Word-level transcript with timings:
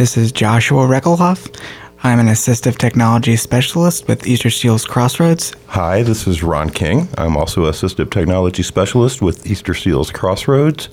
This 0.00 0.16
is 0.16 0.32
Joshua 0.32 0.88
Reckelhoff. 0.88 1.56
I'm 2.02 2.18
an 2.18 2.26
assistive 2.26 2.78
technology 2.78 3.36
specialist 3.36 4.08
with 4.08 4.26
Easter 4.26 4.50
Seals 4.50 4.84
Crossroads. 4.84 5.54
Hi, 5.68 6.02
this 6.02 6.26
is 6.26 6.42
Ron 6.42 6.70
King. 6.70 7.06
I'm 7.16 7.36
also 7.36 7.70
assistive 7.70 8.10
technology 8.10 8.64
specialist 8.64 9.22
with 9.22 9.46
Easter 9.46 9.72
Seals 9.72 10.10
Crossroads, 10.10 10.88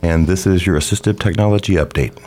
and 0.00 0.26
this 0.26 0.46
is 0.46 0.66
your 0.66 0.78
assistive 0.78 1.20
technology 1.20 1.74
update. 1.74 2.18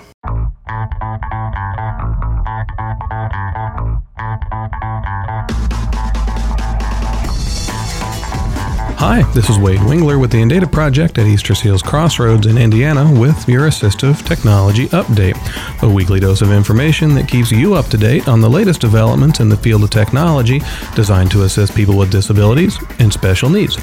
Hi, 9.03 9.23
this 9.31 9.49
is 9.49 9.57
Wade 9.57 9.79
Wingler 9.79 10.21
with 10.21 10.29
the 10.29 10.37
Indata 10.37 10.71
Project 10.71 11.17
at 11.17 11.25
Easter 11.25 11.55
Seals 11.55 11.81
Crossroads 11.81 12.45
in 12.45 12.59
Indiana 12.59 13.11
with 13.19 13.49
your 13.49 13.67
Assistive 13.67 14.23
Technology 14.23 14.89
Update, 14.89 15.35
a 15.81 15.89
weekly 15.89 16.19
dose 16.19 16.43
of 16.43 16.51
information 16.51 17.15
that 17.15 17.27
keeps 17.27 17.51
you 17.51 17.73
up 17.73 17.87
to 17.87 17.97
date 17.97 18.27
on 18.27 18.41
the 18.41 18.49
latest 18.49 18.79
developments 18.79 19.39
in 19.39 19.49
the 19.49 19.57
field 19.57 19.83
of 19.83 19.89
technology 19.89 20.61
designed 20.93 21.31
to 21.31 21.45
assist 21.45 21.73
people 21.73 21.97
with 21.97 22.11
disabilities 22.11 22.77
and 22.99 23.11
special 23.11 23.49
needs. 23.49 23.75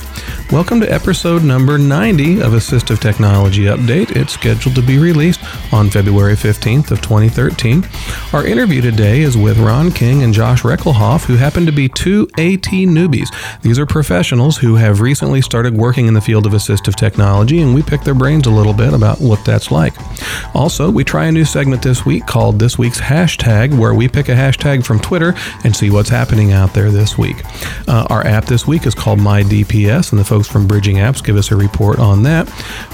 Welcome 0.53 0.81
to 0.83 0.93
episode 0.93 1.43
number 1.43 1.79
90 1.79 2.41
of 2.41 2.53
Assistive 2.53 3.01
Technology 3.01 3.65
Update. 3.65 4.15
It's 4.15 4.35
scheduled 4.35 4.77
to 4.77 4.83
be 4.83 4.99
released 4.99 5.41
on 5.75 5.91
February 5.91 6.37
15th 6.37 6.93
of 6.93 7.03
2013. 7.03 7.85
Our 8.33 8.47
interview 8.47 8.81
today 8.81 9.23
is 9.23 9.37
with 9.37 9.59
Ron 9.59 9.91
King 9.91 10.23
and 10.23 10.33
Josh 10.33 10.63
Reckelhoff, 10.63 11.25
who 11.25 11.35
happen 11.35 11.67
to 11.67 11.73
be 11.73 11.89
two 11.89 12.29
AT 12.39 12.71
newbies. 12.71 13.35
These 13.63 13.81
are 13.81 13.85
professionals 13.85 14.57
who 14.57 14.77
have 14.77 15.08
recently 15.09 15.41
started 15.41 15.75
working 15.75 16.07
in 16.07 16.13
the 16.13 16.21
field 16.21 16.45
of 16.45 16.53
assistive 16.53 16.95
technology, 16.95 17.63
and 17.63 17.75
we 17.75 17.83
pick 17.83 18.03
their 18.03 18.13
brains 18.13 18.47
a 18.47 18.51
little 18.51 18.75
bit 18.75 18.93
about 18.93 19.19
what 19.19 19.43
that's 19.43 19.71
like. 19.71 19.95
Also, 20.55 20.91
we 20.91 21.03
try 21.03 21.25
a 21.25 21.33
new 21.33 21.47
segment 21.47 21.83
this 21.83 22.05
week 22.05 22.27
called 22.27 22.59
This 22.59 22.77
Week's 22.77 23.01
Hashtag, 23.01 23.75
where 23.79 23.95
we 23.95 24.07
pick 24.07 24.29
a 24.29 24.35
hashtag 24.35 24.85
from 24.85 25.01
Twitter 25.01 25.35
and 25.65 25.75
see 25.75 25.89
what's 25.89 26.11
happening 26.11 26.53
out 26.53 26.75
there 26.75 26.91
this 26.91 27.17
week. 27.17 27.43
Uh, 27.89 28.07
our 28.11 28.27
app 28.27 28.45
this 28.45 28.67
week 28.67 28.87
is 28.87 28.95
called 28.95 29.19
MyDPS, 29.19 30.13
and 30.13 30.21
the 30.21 30.27
folks 30.27 30.47
from 30.47 30.67
Bridging 30.67 30.97
Apps 30.97 31.25
give 31.25 31.37
us 31.37 31.51
a 31.51 31.57
report 31.57 31.99
on 31.99 32.23
that. 32.25 32.47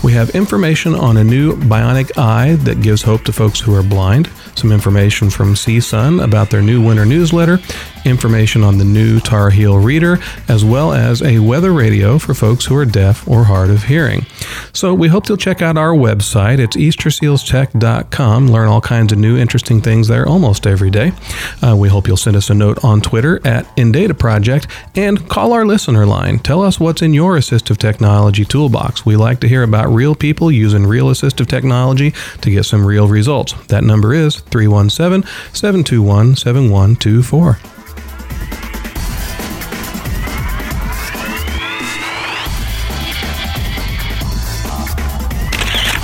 We 0.04 0.12
have 0.12 0.30
information 0.36 0.94
on 0.94 1.16
a 1.16 1.24
new 1.24 1.56
bionic 1.56 2.16
eye 2.16 2.54
that 2.60 2.80
gives 2.80 3.02
hope 3.02 3.24
to 3.24 3.32
folks 3.32 3.58
who 3.58 3.74
are 3.74 3.82
blind, 3.82 4.30
some 4.54 4.70
information 4.70 5.30
from 5.30 5.54
CSUN 5.54 6.22
about 6.22 6.50
their 6.50 6.62
new 6.62 6.80
winter 6.80 7.04
newsletter, 7.04 7.58
information 8.04 8.62
on 8.62 8.78
the 8.78 8.84
new 8.84 9.20
Tar 9.20 9.50
Heel 9.50 9.78
Reader, 9.78 10.18
as 10.48 10.64
well 10.64 10.92
as 10.92 11.22
a 11.22 11.38
weather 11.38 11.72
radio 11.72 12.18
for 12.18 12.34
folks 12.34 12.66
who 12.66 12.76
are 12.76 12.84
deaf 12.84 13.26
or 13.26 13.44
hard 13.44 13.70
of 13.70 13.84
hearing. 13.84 14.26
So 14.72 14.94
we 14.94 15.08
hope 15.08 15.28
you'll 15.28 15.36
check 15.36 15.62
out 15.62 15.76
our 15.76 15.92
website. 15.92 16.58
It's 16.58 16.76
eastersealstech.com. 16.76 18.48
Learn 18.48 18.68
all 18.68 18.80
kinds 18.80 19.12
of 19.12 19.18
new 19.18 19.36
interesting 19.36 19.80
things 19.80 20.08
there 20.08 20.28
almost 20.28 20.66
every 20.66 20.90
day. 20.90 21.12
Uh, 21.62 21.76
we 21.76 21.88
hope 21.88 22.06
you'll 22.06 22.16
send 22.16 22.36
us 22.36 22.50
a 22.50 22.54
note 22.54 22.84
on 22.84 23.00
Twitter 23.00 23.40
at 23.46 23.64
Indata 23.76 24.18
Project 24.18 24.66
and 24.94 25.28
call 25.28 25.52
our 25.52 25.64
listener 25.64 26.06
line. 26.06 26.38
Tell 26.38 26.62
us 26.62 26.78
what's 26.80 27.02
in 27.02 27.14
your 27.14 27.36
assistive 27.36 27.78
technology 27.78 28.44
toolbox. 28.44 29.04
We 29.06 29.16
like 29.16 29.40
to 29.40 29.48
hear 29.48 29.62
about 29.62 29.88
real 29.88 30.14
people 30.14 30.50
using 30.50 30.86
real 30.86 31.06
assistive 31.06 31.46
technology 31.46 32.12
to 32.40 32.50
get 32.50 32.64
some 32.64 32.84
real 32.84 33.08
results. 33.08 33.52
That 33.68 33.84
number 33.84 34.12
is 34.14 34.40
317 34.40 35.28
721 35.52 36.36
7124. 36.36 37.73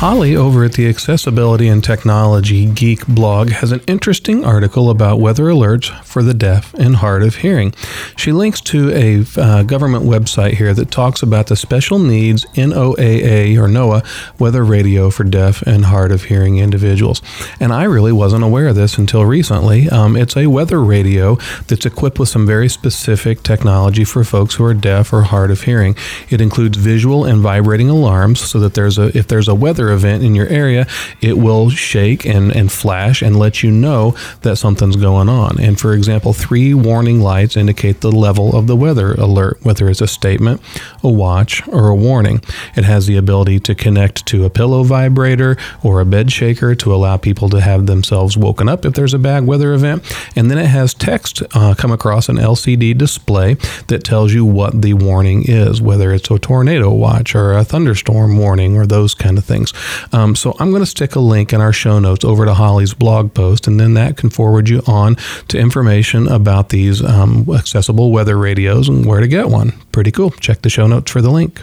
Holly 0.00 0.34
over 0.34 0.64
at 0.64 0.72
the 0.72 0.88
Accessibility 0.88 1.68
and 1.68 1.84
Technology 1.84 2.64
Geek 2.64 3.06
blog 3.06 3.50
has 3.50 3.70
an 3.70 3.82
interesting 3.86 4.46
article 4.46 4.88
about 4.88 5.20
weather 5.20 5.44
alerts 5.44 5.90
for 6.06 6.22
the 6.22 6.32
deaf 6.32 6.72
and 6.72 6.96
hard 6.96 7.22
of 7.22 7.36
hearing. 7.36 7.74
She 8.16 8.32
links 8.32 8.62
to 8.62 8.90
a 8.92 9.26
uh, 9.38 9.62
government 9.64 10.06
website 10.06 10.54
here 10.54 10.72
that 10.72 10.90
talks 10.90 11.22
about 11.22 11.48
the 11.48 11.54
special 11.54 11.98
needs 11.98 12.46
NOAA 12.54 13.58
or 13.58 13.68
NOAA 13.68 14.40
weather 14.40 14.64
radio 14.64 15.10
for 15.10 15.24
deaf 15.24 15.60
and 15.66 15.84
hard 15.84 16.12
of 16.12 16.24
hearing 16.24 16.56
individuals. 16.56 17.20
And 17.60 17.70
I 17.70 17.84
really 17.84 18.12
wasn't 18.12 18.42
aware 18.42 18.68
of 18.68 18.76
this 18.76 18.96
until 18.96 19.26
recently. 19.26 19.86
Um, 19.90 20.16
it's 20.16 20.34
a 20.34 20.46
weather 20.46 20.80
radio 20.82 21.34
that's 21.66 21.84
equipped 21.84 22.18
with 22.18 22.30
some 22.30 22.46
very 22.46 22.70
specific 22.70 23.42
technology 23.42 24.04
for 24.04 24.24
folks 24.24 24.54
who 24.54 24.64
are 24.64 24.72
deaf 24.72 25.12
or 25.12 25.24
hard 25.24 25.50
of 25.50 25.64
hearing. 25.64 25.94
It 26.30 26.40
includes 26.40 26.78
visual 26.78 27.26
and 27.26 27.42
vibrating 27.42 27.90
alarms 27.90 28.40
so 28.40 28.58
that 28.60 28.72
there's 28.72 28.96
a 28.96 29.14
if 29.14 29.28
there's 29.28 29.46
a 29.46 29.54
weather 29.54 29.89
event 29.92 30.22
in 30.22 30.34
your 30.34 30.48
area, 30.48 30.86
it 31.20 31.38
will 31.38 31.70
shake 31.70 32.26
and, 32.26 32.54
and 32.54 32.70
flash 32.70 33.22
and 33.22 33.38
let 33.38 33.62
you 33.62 33.70
know 33.70 34.14
that 34.42 34.56
something's 34.56 34.96
going 34.96 35.28
on. 35.28 35.60
And 35.60 35.78
for 35.78 35.94
example, 35.94 36.32
three 36.32 36.74
warning 36.74 37.20
lights 37.20 37.56
indicate 37.56 38.00
the 38.00 38.12
level 38.12 38.56
of 38.56 38.66
the 38.66 38.76
weather 38.76 39.12
alert, 39.14 39.58
whether 39.62 39.88
it's 39.88 40.00
a 40.00 40.06
statement, 40.06 40.60
a 41.02 41.08
watch, 41.08 41.66
or 41.68 41.88
a 41.88 41.94
warning. 41.94 42.42
It 42.76 42.84
has 42.84 43.06
the 43.06 43.16
ability 43.16 43.60
to 43.60 43.74
connect 43.74 44.26
to 44.26 44.44
a 44.44 44.50
pillow 44.50 44.82
vibrator 44.82 45.56
or 45.82 46.00
a 46.00 46.06
bed 46.06 46.32
shaker 46.32 46.74
to 46.74 46.94
allow 46.94 47.16
people 47.16 47.48
to 47.50 47.60
have 47.60 47.86
themselves 47.86 48.36
woken 48.36 48.68
up 48.68 48.84
if 48.84 48.94
there's 48.94 49.14
a 49.14 49.18
bad 49.18 49.46
weather 49.46 49.72
event. 49.72 50.02
And 50.36 50.50
then 50.50 50.58
it 50.58 50.66
has 50.66 50.94
text 50.94 51.42
uh, 51.54 51.74
come 51.74 51.92
across 51.92 52.28
an 52.28 52.36
LCD 52.36 52.96
display 52.96 53.54
that 53.88 54.04
tells 54.04 54.32
you 54.32 54.44
what 54.44 54.82
the 54.82 54.94
warning 54.94 55.44
is, 55.46 55.80
whether 55.80 56.12
it's 56.12 56.30
a 56.30 56.38
tornado 56.38 56.90
watch 56.90 57.34
or 57.34 57.52
a 57.52 57.64
thunderstorm 57.64 58.38
warning 58.38 58.76
or 58.76 58.86
those 58.86 59.14
kind 59.14 59.38
of 59.38 59.44
things. 59.44 59.72
Um, 60.12 60.34
so 60.34 60.56
I'm 60.58 60.70
going 60.70 60.82
to 60.82 60.86
stick 60.86 61.14
a 61.14 61.20
link 61.20 61.52
in 61.52 61.60
our 61.60 61.72
show 61.72 61.98
notes 61.98 62.24
over 62.24 62.44
to 62.44 62.54
Holly's 62.54 62.94
blog 62.94 63.34
post, 63.34 63.66
and 63.66 63.78
then 63.78 63.94
that 63.94 64.16
can 64.16 64.30
forward 64.30 64.68
you 64.68 64.82
on 64.86 65.16
to 65.48 65.58
information 65.58 66.28
about 66.28 66.68
these 66.70 67.02
um, 67.02 67.46
accessible 67.50 68.12
weather 68.12 68.36
radios 68.36 68.88
and 68.88 69.06
where 69.06 69.20
to 69.20 69.28
get 69.28 69.48
one. 69.48 69.72
Pretty 69.92 70.10
cool. 70.10 70.30
Check 70.30 70.62
the 70.62 70.70
show 70.70 70.86
notes 70.86 71.10
for 71.10 71.22
the 71.22 71.30
link. 71.30 71.60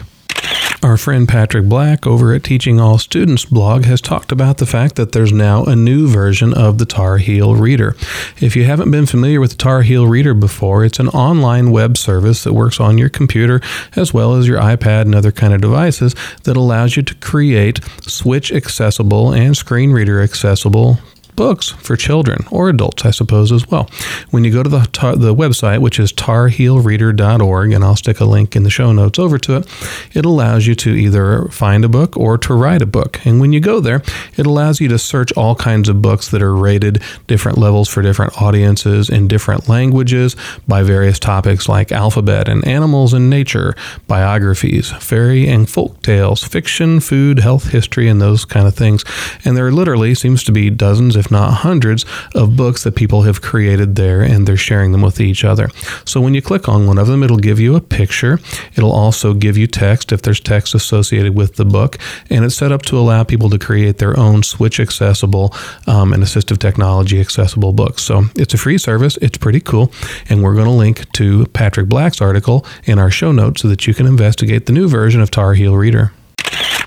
Our 0.80 0.96
friend 0.96 1.28
Patrick 1.28 1.66
Black 1.68 2.06
over 2.06 2.32
at 2.32 2.44
Teaching 2.44 2.80
All 2.80 2.98
Students 2.98 3.44
blog 3.44 3.84
has 3.84 4.00
talked 4.00 4.30
about 4.30 4.58
the 4.58 4.66
fact 4.66 4.94
that 4.94 5.10
there's 5.10 5.32
now 5.32 5.64
a 5.64 5.74
new 5.74 6.06
version 6.06 6.54
of 6.54 6.78
the 6.78 6.86
Tar 6.86 7.18
Heel 7.18 7.56
Reader. 7.56 7.96
If 8.40 8.54
you 8.54 8.64
haven't 8.64 8.90
been 8.90 9.04
familiar 9.04 9.40
with 9.40 9.50
the 9.50 9.56
Tar 9.56 9.82
Heel 9.82 10.06
Reader 10.06 10.34
before, 10.34 10.84
it's 10.84 11.00
an 11.00 11.08
online 11.08 11.72
web 11.72 11.96
service 11.96 12.44
that 12.44 12.52
works 12.52 12.78
on 12.78 12.96
your 12.96 13.08
computer 13.08 13.60
as 13.96 14.14
well 14.14 14.36
as 14.36 14.46
your 14.46 14.60
iPad 14.60 15.02
and 15.02 15.14
other 15.14 15.32
kind 15.32 15.52
of 15.52 15.60
devices 15.60 16.14
that 16.44 16.56
allows 16.56 16.96
you 16.96 17.02
to 17.02 17.14
create 17.16 17.80
switch 18.02 18.52
accessible 18.52 19.32
and 19.34 19.56
screen 19.56 19.90
reader 19.90 20.22
accessible 20.22 21.00
books 21.38 21.68
for 21.70 21.96
children 21.96 22.44
or 22.50 22.68
adults, 22.68 23.04
I 23.04 23.12
suppose, 23.12 23.52
as 23.52 23.64
well. 23.68 23.88
When 24.30 24.42
you 24.42 24.50
go 24.50 24.64
to 24.64 24.68
the, 24.68 24.88
tar, 24.92 25.14
the 25.14 25.32
website, 25.32 25.78
which 25.78 26.00
is 26.00 26.12
tarheelreader.org, 26.12 27.72
and 27.72 27.84
I'll 27.84 27.94
stick 27.94 28.18
a 28.18 28.24
link 28.24 28.56
in 28.56 28.64
the 28.64 28.70
show 28.70 28.90
notes 28.90 29.20
over 29.20 29.38
to 29.38 29.58
it, 29.58 29.68
it 30.14 30.24
allows 30.24 30.66
you 30.66 30.74
to 30.74 30.90
either 30.90 31.46
find 31.46 31.84
a 31.84 31.88
book 31.88 32.16
or 32.16 32.38
to 32.38 32.54
write 32.54 32.82
a 32.82 32.86
book. 32.86 33.24
And 33.24 33.40
when 33.40 33.52
you 33.52 33.60
go 33.60 33.78
there, 33.78 34.02
it 34.36 34.46
allows 34.46 34.80
you 34.80 34.88
to 34.88 34.98
search 34.98 35.32
all 35.34 35.54
kinds 35.54 35.88
of 35.88 36.02
books 36.02 36.28
that 36.30 36.42
are 36.42 36.56
rated 36.56 37.00
different 37.28 37.56
levels 37.56 37.88
for 37.88 38.02
different 38.02 38.42
audiences 38.42 39.08
in 39.08 39.28
different 39.28 39.68
languages 39.68 40.34
by 40.66 40.82
various 40.82 41.20
topics 41.20 41.68
like 41.68 41.92
alphabet 41.92 42.48
and 42.48 42.66
animals 42.66 43.12
and 43.14 43.30
nature, 43.30 43.76
biographies, 44.08 44.90
fairy 44.90 45.46
and 45.46 45.70
folk 45.70 46.02
tales, 46.02 46.42
fiction, 46.42 46.98
food, 46.98 47.38
health, 47.38 47.68
history, 47.68 48.08
and 48.08 48.20
those 48.20 48.44
kind 48.44 48.66
of 48.66 48.74
things. 48.74 49.04
And 49.44 49.56
there 49.56 49.70
literally 49.70 50.16
seems 50.16 50.42
to 50.42 50.52
be 50.52 50.68
dozens, 50.68 51.14
if 51.14 51.27
not 51.30 51.52
hundreds, 51.52 52.04
of 52.34 52.56
books 52.56 52.84
that 52.84 52.94
people 52.94 53.22
have 53.22 53.40
created 53.40 53.96
there 53.96 54.22
and 54.22 54.46
they're 54.46 54.56
sharing 54.56 54.92
them 54.92 55.02
with 55.02 55.20
each 55.20 55.44
other. 55.44 55.68
So 56.04 56.20
when 56.20 56.34
you 56.34 56.42
click 56.42 56.68
on 56.68 56.86
one 56.86 56.98
of 56.98 57.06
them, 57.06 57.22
it'll 57.22 57.38
give 57.38 57.60
you 57.60 57.76
a 57.76 57.80
picture. 57.80 58.38
It'll 58.76 58.92
also 58.92 59.34
give 59.34 59.56
you 59.56 59.66
text 59.66 60.12
if 60.12 60.22
there's 60.22 60.40
text 60.40 60.74
associated 60.74 61.34
with 61.34 61.56
the 61.56 61.64
book. 61.64 61.98
And 62.30 62.44
it's 62.44 62.54
set 62.54 62.72
up 62.72 62.82
to 62.82 62.98
allow 62.98 63.24
people 63.24 63.50
to 63.50 63.58
create 63.58 63.98
their 63.98 64.18
own 64.18 64.42
switch 64.42 64.80
accessible 64.80 65.54
um, 65.86 66.12
and 66.12 66.22
assistive 66.22 66.58
technology 66.58 67.20
accessible 67.20 67.72
books. 67.72 68.02
So 68.02 68.24
it's 68.34 68.54
a 68.54 68.58
free 68.58 68.78
service. 68.78 69.16
It's 69.18 69.38
pretty 69.38 69.60
cool. 69.60 69.92
And 70.28 70.42
we're 70.42 70.54
going 70.54 70.66
to 70.66 70.72
link 70.72 71.10
to 71.12 71.46
Patrick 71.46 71.88
Black's 71.88 72.20
article 72.20 72.64
in 72.84 72.98
our 72.98 73.10
show 73.10 73.32
notes 73.32 73.62
so 73.62 73.68
that 73.68 73.86
you 73.86 73.94
can 73.94 74.06
investigate 74.06 74.66
the 74.66 74.72
new 74.72 74.88
version 74.88 75.20
of 75.20 75.30
Tar 75.30 75.54
Heel 75.54 75.76
Reader. 75.76 76.12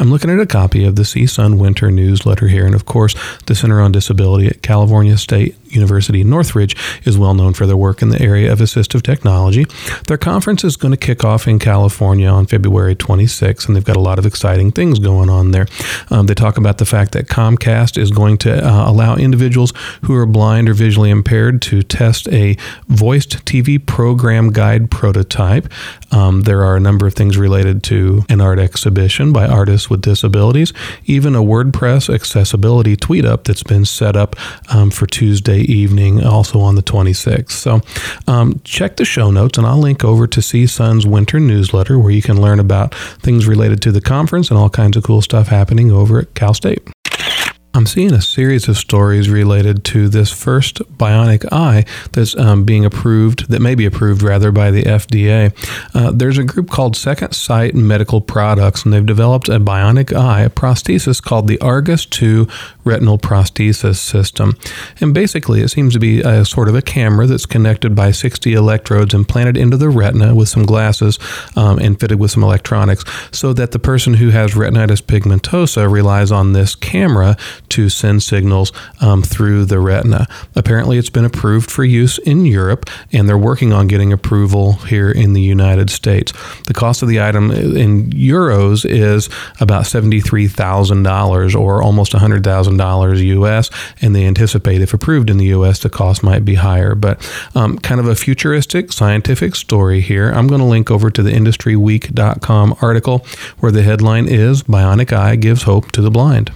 I'm 0.01 0.09
looking 0.09 0.31
at 0.31 0.39
a 0.39 0.47
copy 0.47 0.83
of 0.83 0.95
the 0.95 1.03
CSUN 1.03 1.59
Winter 1.59 1.91
newsletter 1.91 2.47
here, 2.47 2.65
and 2.65 2.73
of 2.73 2.87
course, 2.87 3.13
the 3.45 3.53
Center 3.53 3.79
on 3.79 3.91
Disability 3.91 4.47
at 4.47 4.63
California 4.63 5.15
State 5.15 5.55
University 5.71 6.23
Northridge 6.23 6.75
is 7.05 7.17
well 7.17 7.33
known 7.33 7.53
for 7.53 7.65
their 7.65 7.77
work 7.77 8.01
in 8.01 8.09
the 8.09 8.21
area 8.21 8.51
of 8.51 8.59
assistive 8.59 9.01
technology. 9.01 9.65
Their 10.07 10.17
conference 10.17 10.63
is 10.63 10.77
going 10.77 10.91
to 10.91 10.97
kick 10.97 11.23
off 11.23 11.47
in 11.47 11.59
California 11.59 12.27
on 12.27 12.45
February 12.45 12.95
26th, 12.95 13.67
and 13.67 13.75
they've 13.75 13.83
got 13.83 13.95
a 13.95 14.01
lot 14.01 14.19
of 14.19 14.25
exciting 14.25 14.71
things 14.71 14.99
going 14.99 15.29
on 15.29 15.51
there. 15.51 15.67
Um, 16.09 16.27
they 16.27 16.33
talk 16.33 16.57
about 16.57 16.77
the 16.77 16.85
fact 16.85 17.11
that 17.13 17.27
Comcast 17.27 17.97
is 17.97 18.11
going 18.11 18.37
to 18.39 18.65
uh, 18.65 18.89
allow 18.89 19.15
individuals 19.15 19.73
who 20.03 20.15
are 20.15 20.25
blind 20.25 20.69
or 20.69 20.73
visually 20.73 21.09
impaired 21.09 21.61
to 21.63 21.81
test 21.83 22.27
a 22.29 22.55
voiced 22.87 23.45
TV 23.45 23.83
program 23.83 24.51
guide 24.51 24.91
prototype. 24.91 25.71
Um, 26.11 26.41
there 26.41 26.63
are 26.63 26.75
a 26.75 26.79
number 26.79 27.07
of 27.07 27.13
things 27.13 27.37
related 27.37 27.83
to 27.83 28.25
an 28.29 28.41
art 28.41 28.59
exhibition 28.59 29.31
by 29.31 29.47
artists 29.47 29.89
with 29.89 30.01
disabilities, 30.01 30.73
even 31.05 31.35
a 31.35 31.41
WordPress 31.41 32.13
accessibility 32.13 32.95
tweet 32.95 33.25
up 33.25 33.45
that's 33.45 33.63
been 33.63 33.85
set 33.85 34.15
up 34.15 34.35
um, 34.73 34.91
for 34.91 35.05
Tuesday 35.05 35.60
evening, 35.63 36.23
also 36.23 36.59
on 36.59 36.75
the 36.75 36.83
26th. 36.83 37.51
So 37.51 37.81
um, 38.27 38.61
check 38.63 38.97
the 38.97 39.05
show 39.05 39.31
notes, 39.31 39.57
and 39.57 39.67
I'll 39.67 39.77
link 39.77 40.03
over 40.03 40.27
to 40.27 40.39
CSUN's 40.39 41.05
winter 41.05 41.39
newsletter 41.39 41.99
where 41.99 42.11
you 42.11 42.21
can 42.21 42.41
learn 42.41 42.59
about 42.59 42.93
things 42.95 43.47
related 43.47 43.81
to 43.83 43.91
the 43.91 44.01
conference 44.01 44.49
and 44.49 44.57
all 44.57 44.69
kinds 44.69 44.97
of 44.97 45.03
cool 45.03 45.21
stuff 45.21 45.47
happening 45.47 45.91
over 45.91 46.19
at 46.19 46.33
Cal 46.35 46.53
State. 46.53 46.87
I'm 47.81 47.87
seeing 47.87 48.13
a 48.13 48.21
series 48.21 48.67
of 48.67 48.77
stories 48.77 49.27
related 49.27 49.83
to 49.85 50.07
this 50.07 50.31
first 50.31 50.83
bionic 50.99 51.51
eye 51.51 51.83
that's 52.11 52.37
um, 52.37 52.63
being 52.63 52.85
approved, 52.85 53.49
that 53.49 53.59
may 53.59 53.73
be 53.73 53.87
approved 53.87 54.21
rather 54.21 54.51
by 54.51 54.69
the 54.69 54.83
FDA. 54.83 55.51
Uh, 55.95 56.11
there's 56.11 56.37
a 56.37 56.43
group 56.43 56.69
called 56.69 56.95
Second 56.95 57.33
Sight 57.33 57.73
Medical 57.73 58.21
Products, 58.21 58.83
and 58.83 58.93
they've 58.93 59.03
developed 59.03 59.49
a 59.49 59.59
bionic 59.59 60.15
eye, 60.15 60.41
a 60.41 60.49
prosthesis 60.51 61.19
called 61.19 61.47
the 61.47 61.59
Argus 61.59 62.05
2 62.05 62.47
retinal 62.83 63.17
prosthesis 63.17 63.95
system. 63.95 64.55
And 64.99 65.11
basically, 65.11 65.61
it 65.61 65.69
seems 65.69 65.93
to 65.93 65.99
be 65.99 66.21
a 66.21 66.45
sort 66.45 66.69
of 66.69 66.75
a 66.75 66.83
camera 66.83 67.25
that's 67.25 67.47
connected 67.47 67.95
by 67.95 68.11
60 68.11 68.53
electrodes 68.53 69.15
implanted 69.15 69.57
into 69.57 69.75
the 69.75 69.89
retina 69.89 70.35
with 70.35 70.49
some 70.49 70.67
glasses 70.67 71.17
um, 71.55 71.79
and 71.79 71.99
fitted 71.99 72.19
with 72.19 72.29
some 72.29 72.43
electronics, 72.43 73.03
so 73.31 73.53
that 73.53 73.71
the 73.71 73.79
person 73.79 74.13
who 74.13 74.29
has 74.29 74.51
retinitis 74.51 75.01
pigmentosa 75.01 75.91
relies 75.91 76.31
on 76.31 76.53
this 76.53 76.75
camera 76.75 77.35
to 77.71 77.89
send 77.89 78.23
signals 78.23 78.71
um, 78.99 79.21
through 79.21 79.65
the 79.65 79.79
retina. 79.79 80.27
Apparently, 80.55 80.97
it's 80.97 81.09
been 81.09 81.25
approved 81.25 81.71
for 81.71 81.83
use 81.83 82.17
in 82.19 82.45
Europe, 82.45 82.89
and 83.11 83.27
they're 83.27 83.37
working 83.37 83.73
on 83.73 83.87
getting 83.87 84.13
approval 84.13 84.73
here 84.73 85.09
in 85.09 85.33
the 85.33 85.41
United 85.41 85.89
States. 85.89 86.33
The 86.67 86.73
cost 86.73 87.01
of 87.01 87.09
the 87.09 87.21
item 87.21 87.51
in 87.51 88.11
euros 88.11 88.85
is 88.85 89.29
about 89.59 89.85
$73,000 89.85 91.59
or 91.59 91.81
almost 91.81 92.13
$100,000 92.13 93.25
US, 93.37 93.69
and 94.01 94.15
they 94.15 94.25
anticipate, 94.25 94.81
if 94.81 94.93
approved 94.93 95.29
in 95.29 95.37
the 95.37 95.47
US, 95.47 95.79
the 95.79 95.89
cost 95.89 96.23
might 96.23 96.45
be 96.45 96.55
higher. 96.55 96.95
But 96.95 97.27
um, 97.55 97.77
kind 97.79 97.99
of 97.99 98.07
a 98.07 98.15
futuristic 98.15 98.91
scientific 98.91 99.55
story 99.55 100.01
here. 100.01 100.31
I'm 100.31 100.47
going 100.47 100.61
to 100.61 100.67
link 100.67 100.91
over 100.91 101.09
to 101.09 101.23
the 101.23 101.31
industryweek.com 101.31 102.77
article 102.81 103.25
where 103.59 103.71
the 103.71 103.83
headline 103.83 104.27
is 104.27 104.63
Bionic 104.63 105.13
Eye 105.13 105.35
Gives 105.35 105.63
Hope 105.63 105.91
to 105.93 106.01
the 106.01 106.11
Blind. 106.11 106.51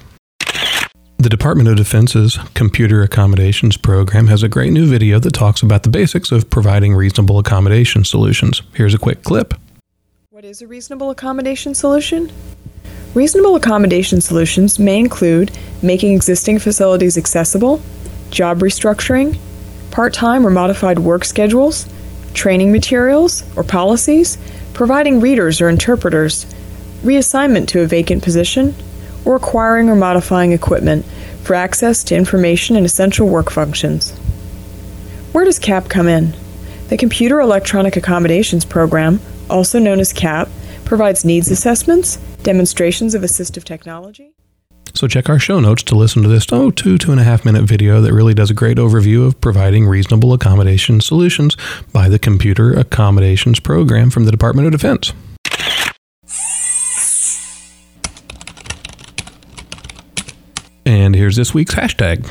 The 1.25 1.29
Department 1.29 1.67
of 1.67 1.75
Defense's 1.75 2.37
Computer 2.53 3.01
Accommodations 3.01 3.77
Program 3.77 4.27
has 4.27 4.43
a 4.43 4.47
great 4.47 4.71
new 4.71 4.85
video 4.85 5.17
that 5.17 5.33
talks 5.33 5.63
about 5.63 5.81
the 5.81 5.89
basics 5.89 6.31
of 6.31 6.51
providing 6.51 6.93
reasonable 6.93 7.39
accommodation 7.39 8.03
solutions. 8.03 8.61
Here's 8.75 8.93
a 8.93 8.99
quick 8.99 9.23
clip. 9.23 9.55
What 10.29 10.45
is 10.45 10.61
a 10.61 10.67
reasonable 10.67 11.09
accommodation 11.09 11.73
solution? 11.73 12.31
Reasonable 13.15 13.55
accommodation 13.55 14.21
solutions 14.21 14.77
may 14.77 14.99
include 14.99 15.49
making 15.81 16.13
existing 16.13 16.59
facilities 16.59 17.17
accessible, 17.17 17.81
job 18.29 18.59
restructuring, 18.59 19.39
part 19.89 20.13
time 20.13 20.45
or 20.45 20.51
modified 20.51 20.99
work 20.99 21.25
schedules, 21.25 21.91
training 22.35 22.71
materials 22.71 23.43
or 23.57 23.63
policies, 23.63 24.37
providing 24.75 25.19
readers 25.19 25.59
or 25.59 25.69
interpreters, 25.69 26.45
reassignment 27.01 27.67
to 27.69 27.81
a 27.81 27.87
vacant 27.87 28.21
position, 28.21 28.75
or 29.25 29.35
acquiring 29.35 29.89
or 29.89 29.95
modifying 29.95 30.51
equipment 30.51 31.03
for 31.45 31.53
access 31.53 32.03
to 32.05 32.15
information 32.15 32.75
and 32.75 32.85
essential 32.85 33.27
work 33.27 33.51
functions. 33.51 34.11
Where 35.31 35.45
does 35.45 35.59
CAP 35.59 35.89
come 35.89 36.07
in? 36.07 36.35
The 36.87 36.97
Computer 36.97 37.39
Electronic 37.39 37.95
Accommodations 37.97 38.65
Program, 38.65 39.19
also 39.49 39.79
known 39.79 39.99
as 39.99 40.13
CAP, 40.13 40.49
provides 40.85 41.25
needs 41.25 41.49
assessments, 41.51 42.17
demonstrations 42.43 43.15
of 43.15 43.21
assistive 43.21 43.63
technology. 43.63 44.33
So 44.93 45.07
check 45.07 45.27
our 45.27 45.39
show 45.39 45.59
notes 45.59 45.83
to 45.83 45.95
listen 45.95 46.23
to 46.23 46.29
this 46.29 46.45
oh 46.53 46.71
two 46.71 46.97
two 46.97 47.11
and 47.11 47.19
a 47.19 47.23
half 47.23 47.43
minute 47.43 47.63
video 47.63 47.99
that 47.99 48.13
really 48.13 48.33
does 48.33 48.49
a 48.49 48.53
great 48.53 48.77
overview 48.77 49.27
of 49.27 49.41
providing 49.41 49.85
reasonable 49.85 50.31
accommodation 50.31 51.01
solutions 51.01 51.57
by 51.91 52.07
the 52.07 52.17
Computer 52.17 52.71
Accommodations 52.71 53.59
Program 53.59 54.09
from 54.09 54.23
the 54.23 54.31
Department 54.31 54.67
of 54.67 54.71
Defense. 54.71 55.11
And 60.95 61.13
here's 61.13 61.35
this 61.35 61.53
week's 61.53 61.75
hashtag. 61.75 62.25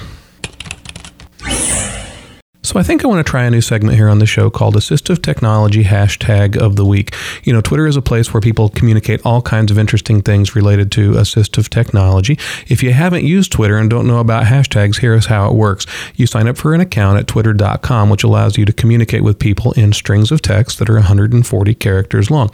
So 2.65 2.81
I 2.81 2.83
think 2.83 3.05
I 3.05 3.09
want 3.09 3.25
to 3.25 3.31
try 3.31 3.45
a 3.45 3.51
new 3.51 3.61
segment 3.61 3.95
here 3.95 4.09
on 4.09 4.21
the 4.21 4.27
show 4.27 4.49
called 4.49 4.75
Assistive 4.75 5.21
Technology 5.21 5.85
Hashtag 5.85 6.57
of 6.57 6.77
the 6.77 6.85
Week. 6.87 7.15
You 7.43 7.53
know, 7.53 7.61
Twitter 7.61 7.87
is 7.87 7.95
a 7.95 8.01
place 8.01 8.33
where 8.33 8.41
people 8.41 8.71
communicate 8.71 9.21
all 9.23 9.43
kinds 9.43 9.71
of 9.71 9.79
interesting 9.79 10.23
things 10.23 10.57
related 10.57 10.91
to 10.93 11.13
assistive 11.13 11.69
technology. 11.69 12.39
If 12.67 12.83
you 12.83 12.95
haven't 12.95 13.27
used 13.27 13.53
Twitter 13.53 13.77
and 13.77 13.91
don't 13.91 14.07
know 14.07 14.19
about 14.19 14.47
hashtags, 14.47 15.01
here 15.01 15.13
is 15.13 15.27
how 15.27 15.47
it 15.51 15.55
works. 15.55 15.85
You 16.15 16.27
sign 16.27 16.49
up 16.49 16.57
for 16.57 16.73
an 16.73 16.81
account 16.81 17.19
at 17.19 17.27
twitter.com, 17.27 18.09
which 18.09 18.25
allows 18.25 18.57
you 18.57 18.65
to 18.65 18.73
communicate 18.73 19.23
with 19.23 19.39
people 19.39 19.73
in 19.73 19.93
strings 19.93 20.33
of 20.33 20.41
text 20.41 20.79
that 20.79 20.89
are 20.89 20.95
140 20.95 21.75
characters 21.75 22.31
long. 22.31 22.49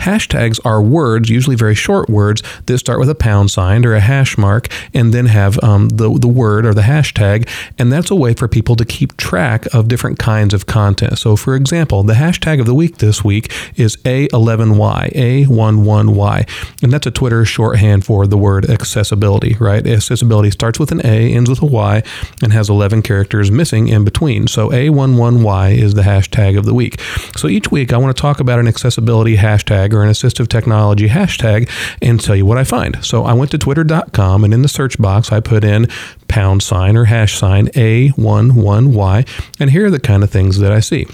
Hashtags 0.00 0.60
are 0.66 0.82
words, 0.82 1.30
usually 1.30 1.56
very 1.56 1.74
short 1.74 2.10
words, 2.10 2.42
that 2.66 2.76
start 2.76 3.00
with 3.00 3.08
a 3.08 3.14
pound 3.14 3.50
sign 3.50 3.86
or 3.86 3.94
a 3.94 4.00
hash 4.00 4.36
mark 4.36 4.68
and 4.92 5.14
then 5.14 5.24
have 5.24 5.58
um, 5.64 5.88
the, 5.88 6.12
the 6.18 6.28
word 6.28 6.66
or 6.66 6.74
the 6.74 6.82
hashtag. 6.82 7.48
And 7.78 7.90
that's 7.90 8.10
a 8.10 8.14
way 8.14 8.34
for 8.34 8.48
people 8.48 8.76
to 8.76 8.84
keep 8.84 9.16
track 9.16 9.45
track 9.46 9.72
of 9.72 9.86
different 9.86 10.18
kinds 10.18 10.52
of 10.52 10.66
content. 10.66 11.18
So, 11.18 11.36
for 11.36 11.54
example, 11.54 12.02
the 12.02 12.14
hashtag 12.14 12.58
of 12.58 12.66
the 12.66 12.74
week 12.74 12.98
this 12.98 13.22
week 13.22 13.52
is 13.76 13.96
A11Y, 13.98 15.12
A11Y. 15.14 16.82
And 16.82 16.92
that's 16.92 17.06
a 17.06 17.12
Twitter 17.12 17.44
shorthand 17.44 18.04
for 18.04 18.26
the 18.26 18.36
word 18.36 18.68
accessibility, 18.68 19.56
right? 19.60 19.86
Accessibility 19.86 20.50
starts 20.50 20.80
with 20.80 20.90
an 20.90 21.00
A, 21.04 21.32
ends 21.32 21.48
with 21.48 21.62
a 21.62 21.66
Y, 21.66 22.02
and 22.42 22.52
has 22.52 22.68
11 22.68 23.02
characters 23.02 23.50
missing 23.50 23.86
in 23.88 24.04
between. 24.04 24.48
So, 24.48 24.70
A11Y 24.70 25.76
is 25.76 25.94
the 25.94 26.02
hashtag 26.02 26.58
of 26.58 26.64
the 26.64 26.74
week. 26.74 27.00
So, 27.36 27.46
each 27.46 27.70
week 27.70 27.92
I 27.92 27.98
want 27.98 28.16
to 28.16 28.20
talk 28.20 28.40
about 28.40 28.58
an 28.58 28.66
accessibility 28.66 29.36
hashtag 29.36 29.92
or 29.92 30.02
an 30.02 30.10
assistive 30.10 30.48
technology 30.48 31.08
hashtag 31.08 31.70
and 32.02 32.20
tell 32.20 32.34
you 32.34 32.46
what 32.46 32.58
I 32.58 32.64
find. 32.64 33.04
So, 33.04 33.24
I 33.24 33.32
went 33.32 33.52
to 33.52 33.58
twitter.com 33.58 34.42
and 34.42 34.52
in 34.52 34.62
the 34.62 34.68
search 34.68 34.98
box 34.98 35.30
I 35.30 35.38
put 35.38 35.62
in 35.62 35.86
pound 36.26 36.62
sign 36.64 36.96
or 36.96 37.04
hash 37.04 37.38
sign 37.38 37.68
A11Y 37.68 39.24
and 39.58 39.70
here 39.70 39.86
are 39.86 39.90
the 39.90 40.00
kind 40.00 40.22
of 40.22 40.30
things 40.30 40.58
that 40.58 40.72
I 40.72 40.80
see. 40.80 41.06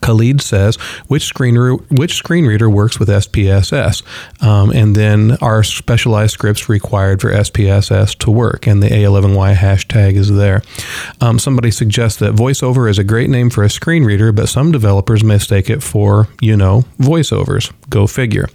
Khalid 0.00 0.40
says 0.40 0.76
which 1.08 1.24
screen 1.24 1.58
re- 1.58 1.78
which 1.90 2.14
screen 2.14 2.46
reader 2.46 2.68
works 2.70 2.98
with 2.98 3.08
SPSS, 3.08 4.02
um, 4.42 4.70
and 4.70 4.94
then 4.94 5.36
are 5.40 5.62
specialized 5.62 6.32
scripts 6.32 6.68
required 6.68 7.20
for 7.20 7.30
SPSS 7.32 8.16
to 8.18 8.30
work, 8.30 8.66
and 8.66 8.82
the 8.82 8.88
A11Y 8.88 9.54
hashtag 9.54 10.14
is 10.14 10.32
there. 10.32 10.62
Um, 11.20 11.38
somebody 11.38 11.70
suggests 11.70 12.18
that 12.20 12.34
VoiceOver 12.34 12.88
is 12.88 12.98
a 12.98 13.04
great 13.04 13.30
name 13.30 13.50
for 13.50 13.64
a 13.64 13.70
screen 13.70 14.04
reader, 14.04 14.32
but 14.32 14.48
some 14.48 14.72
developers 14.72 15.24
mistake 15.24 15.70
it 15.70 15.82
for 15.82 16.28
you 16.40 16.56
know 16.56 16.84
voiceovers. 16.98 17.72
Go 17.88 18.06
figure. 18.06 18.48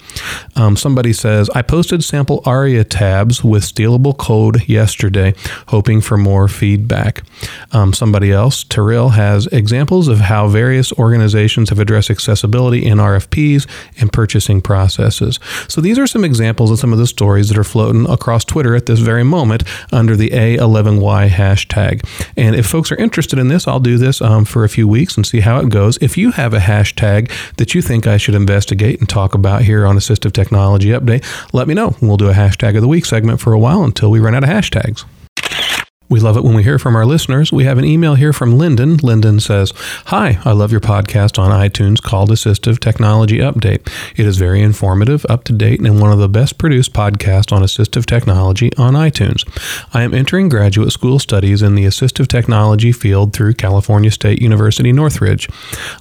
Um, 0.56 0.76
somebody 0.76 1.14
says 1.14 1.50
I 1.52 1.62
posted 1.62 2.04
sample 2.04 2.42
ARIA 2.46 2.84
tabs 2.84 3.44
with 3.44 3.64
stealable 3.64 4.18
code 4.18 4.68
yesterday, 4.68 5.34
hoping 5.68 6.02
for 6.02 6.18
more 6.18 6.48
feedback. 6.48 7.24
Um, 7.72 7.94
somebody 7.94 8.32
else, 8.32 8.64
Terrell, 8.64 9.10
has 9.10 9.48
examples 9.48 10.08
of 10.08 10.20
how 10.20 10.48
various 10.48 10.92
organizations 10.94 11.70
have 11.70 11.80
addressed 11.80 12.10
accessibility 12.10 12.86
in 12.86 12.98
RFPs 12.98 13.68
and 14.00 14.12
purchasing 14.12 14.62
processes. 14.62 15.40
So 15.68 15.82
these 15.82 15.98
are 15.98 16.08
some 16.08 16.26
examples 16.26 16.72
of 16.72 16.80
some 16.80 16.92
of 16.92 17.00
the 17.00 17.08
stories 17.08 17.50
that 17.50 17.58
are 17.58 17.64
floating 17.64 18.10
across 18.10 18.44
Twitter 18.44 18.76
at 18.76 18.86
this 18.86 19.00
very 19.00 19.24
moment 19.24 19.64
under 19.92 20.16
the 20.16 20.30
A11Y 20.32 21.30
hashtag. 21.30 22.06
And 22.36 22.56
if 22.56 22.66
folks 22.66 22.92
are 22.92 22.98
interested 22.98 23.40
in 23.40 23.48
this, 23.48 23.68
I'll 23.68 23.80
do 23.80 23.98
this 23.98 24.22
um, 24.22 24.46
for 24.46 24.64
a 24.64 24.70
few 24.70 24.88
weeks 24.88 25.16
and 25.16 25.26
see 25.26 25.40
how 25.40 25.60
it 25.60 25.70
goes. 25.70 25.98
If 26.02 26.18
you 26.18 26.32
have 26.32 26.54
a 26.54 26.60
hashtag 26.60 27.32
that 27.58 27.74
you 27.74 27.82
think 27.82 28.08
I 28.08 28.18
should 28.18 28.36
investigate 28.36 29.00
and 29.00 29.08
talk 29.08 29.21
about 29.34 29.62
here 29.62 29.86
on 29.86 29.96
Assistive 29.96 30.34
Technology 30.34 30.90
Update, 30.90 31.24
let 31.54 31.68
me 31.68 31.74
know. 31.74 31.96
We'll 32.02 32.18
do 32.18 32.30
a 32.30 32.34
hashtag 32.34 32.76
of 32.76 32.82
the 32.82 32.88
week 32.88 33.06
segment 33.06 33.40
for 33.40 33.54
a 33.54 33.60
while 33.60 33.84
until 33.84 34.12
we 34.12 34.20
run 34.20 34.36
out 34.36 34.44
of 34.44 34.50
hashtags. 34.50 35.06
We 36.12 36.20
love 36.20 36.36
it 36.36 36.44
when 36.44 36.56
we 36.56 36.64
hear 36.64 36.78
from 36.78 36.98
our 36.98 37.06
listeners. 37.06 37.54
We 37.54 37.64
have 37.64 37.78
an 37.78 37.86
email 37.86 38.16
here 38.16 38.34
from 38.34 38.58
Lyndon. 38.58 38.98
Lyndon 38.98 39.40
says, 39.40 39.72
Hi, 40.08 40.40
I 40.44 40.52
love 40.52 40.70
your 40.70 40.82
podcast 40.82 41.40
on 41.40 41.52
iTunes 41.52 42.02
called 42.02 42.32
Assistive 42.32 42.82
Technology 42.82 43.38
Update. 43.38 43.90
It 44.20 44.26
is 44.26 44.38
very 44.38 44.62
informative, 44.62 45.26
up 45.30 45.46
to 45.46 45.54
date, 45.54 45.80
and 45.80 46.02
one 46.02 46.12
of 46.12 46.20
the 46.20 46.28
best 46.28 46.58
produced 46.58 46.92
podcasts 46.92 47.54
on 47.54 47.62
assistive 47.62 48.06
technology 48.06 48.76
on 48.76 48.94
iTunes. 48.94 49.48
I 49.94 50.04
am 50.04 50.14
entering 50.14 50.50
graduate 50.50 50.92
school 50.92 51.18
studies 51.18 51.62
in 51.62 51.76
the 51.76 51.86
assistive 51.86 52.28
technology 52.28 52.92
field 52.92 53.32
through 53.32 53.54
California 53.54 54.12
State 54.12 54.42
University 54.42 54.92
Northridge. 54.92 55.48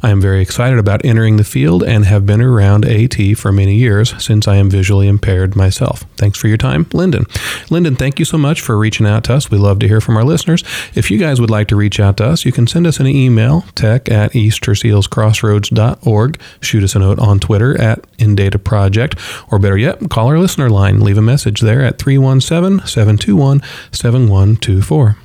I 0.02 0.10
am 0.10 0.20
very 0.20 0.42
excited 0.42 0.80
about 0.80 1.04
entering 1.04 1.36
the 1.36 1.44
field 1.44 1.84
and 1.84 2.04
have 2.06 2.26
been 2.26 2.40
around 2.40 2.84
AT 2.84 3.38
for 3.38 3.52
many 3.52 3.76
years 3.76 4.20
since 4.20 4.48
I 4.48 4.56
am 4.56 4.70
visually 4.70 5.06
impaired 5.06 5.54
myself. 5.54 6.04
Thanks 6.16 6.36
for 6.36 6.48
your 6.48 6.56
time, 6.56 6.86
Lyndon. 6.92 7.26
Lyndon, 7.70 7.94
thank 7.94 8.18
you 8.18 8.24
so 8.24 8.38
much 8.38 8.60
for 8.60 8.76
reaching 8.76 9.06
out 9.06 9.22
to 9.24 9.34
us. 9.34 9.52
We 9.52 9.58
love 9.58 9.78
to 9.78 9.86
hear 9.86 9.99
from 10.00 10.16
our 10.16 10.24
listeners. 10.24 10.64
If 10.94 11.10
you 11.10 11.18
guys 11.18 11.40
would 11.40 11.50
like 11.50 11.68
to 11.68 11.76
reach 11.76 12.00
out 12.00 12.16
to 12.18 12.26
us, 12.26 12.44
you 12.44 12.52
can 12.52 12.66
send 12.66 12.86
us 12.86 13.00
an 13.00 13.06
email, 13.06 13.64
tech 13.74 14.10
at 14.10 14.32
eastersealscrossroads.org. 14.32 16.40
Shoot 16.60 16.84
us 16.84 16.94
a 16.94 16.98
note 16.98 17.18
on 17.18 17.40
Twitter 17.40 17.80
at 17.80 18.02
InData 18.18 18.62
Project, 18.62 19.18
or 19.50 19.58
better 19.58 19.78
yet, 19.78 20.10
call 20.10 20.28
our 20.28 20.38
listener 20.38 20.68
line. 20.70 21.00
Leave 21.00 21.18
a 21.18 21.22
message 21.22 21.60
there 21.60 21.82
at 21.82 21.98
317 21.98 22.86
721 22.86 23.60
7124. 23.92 25.16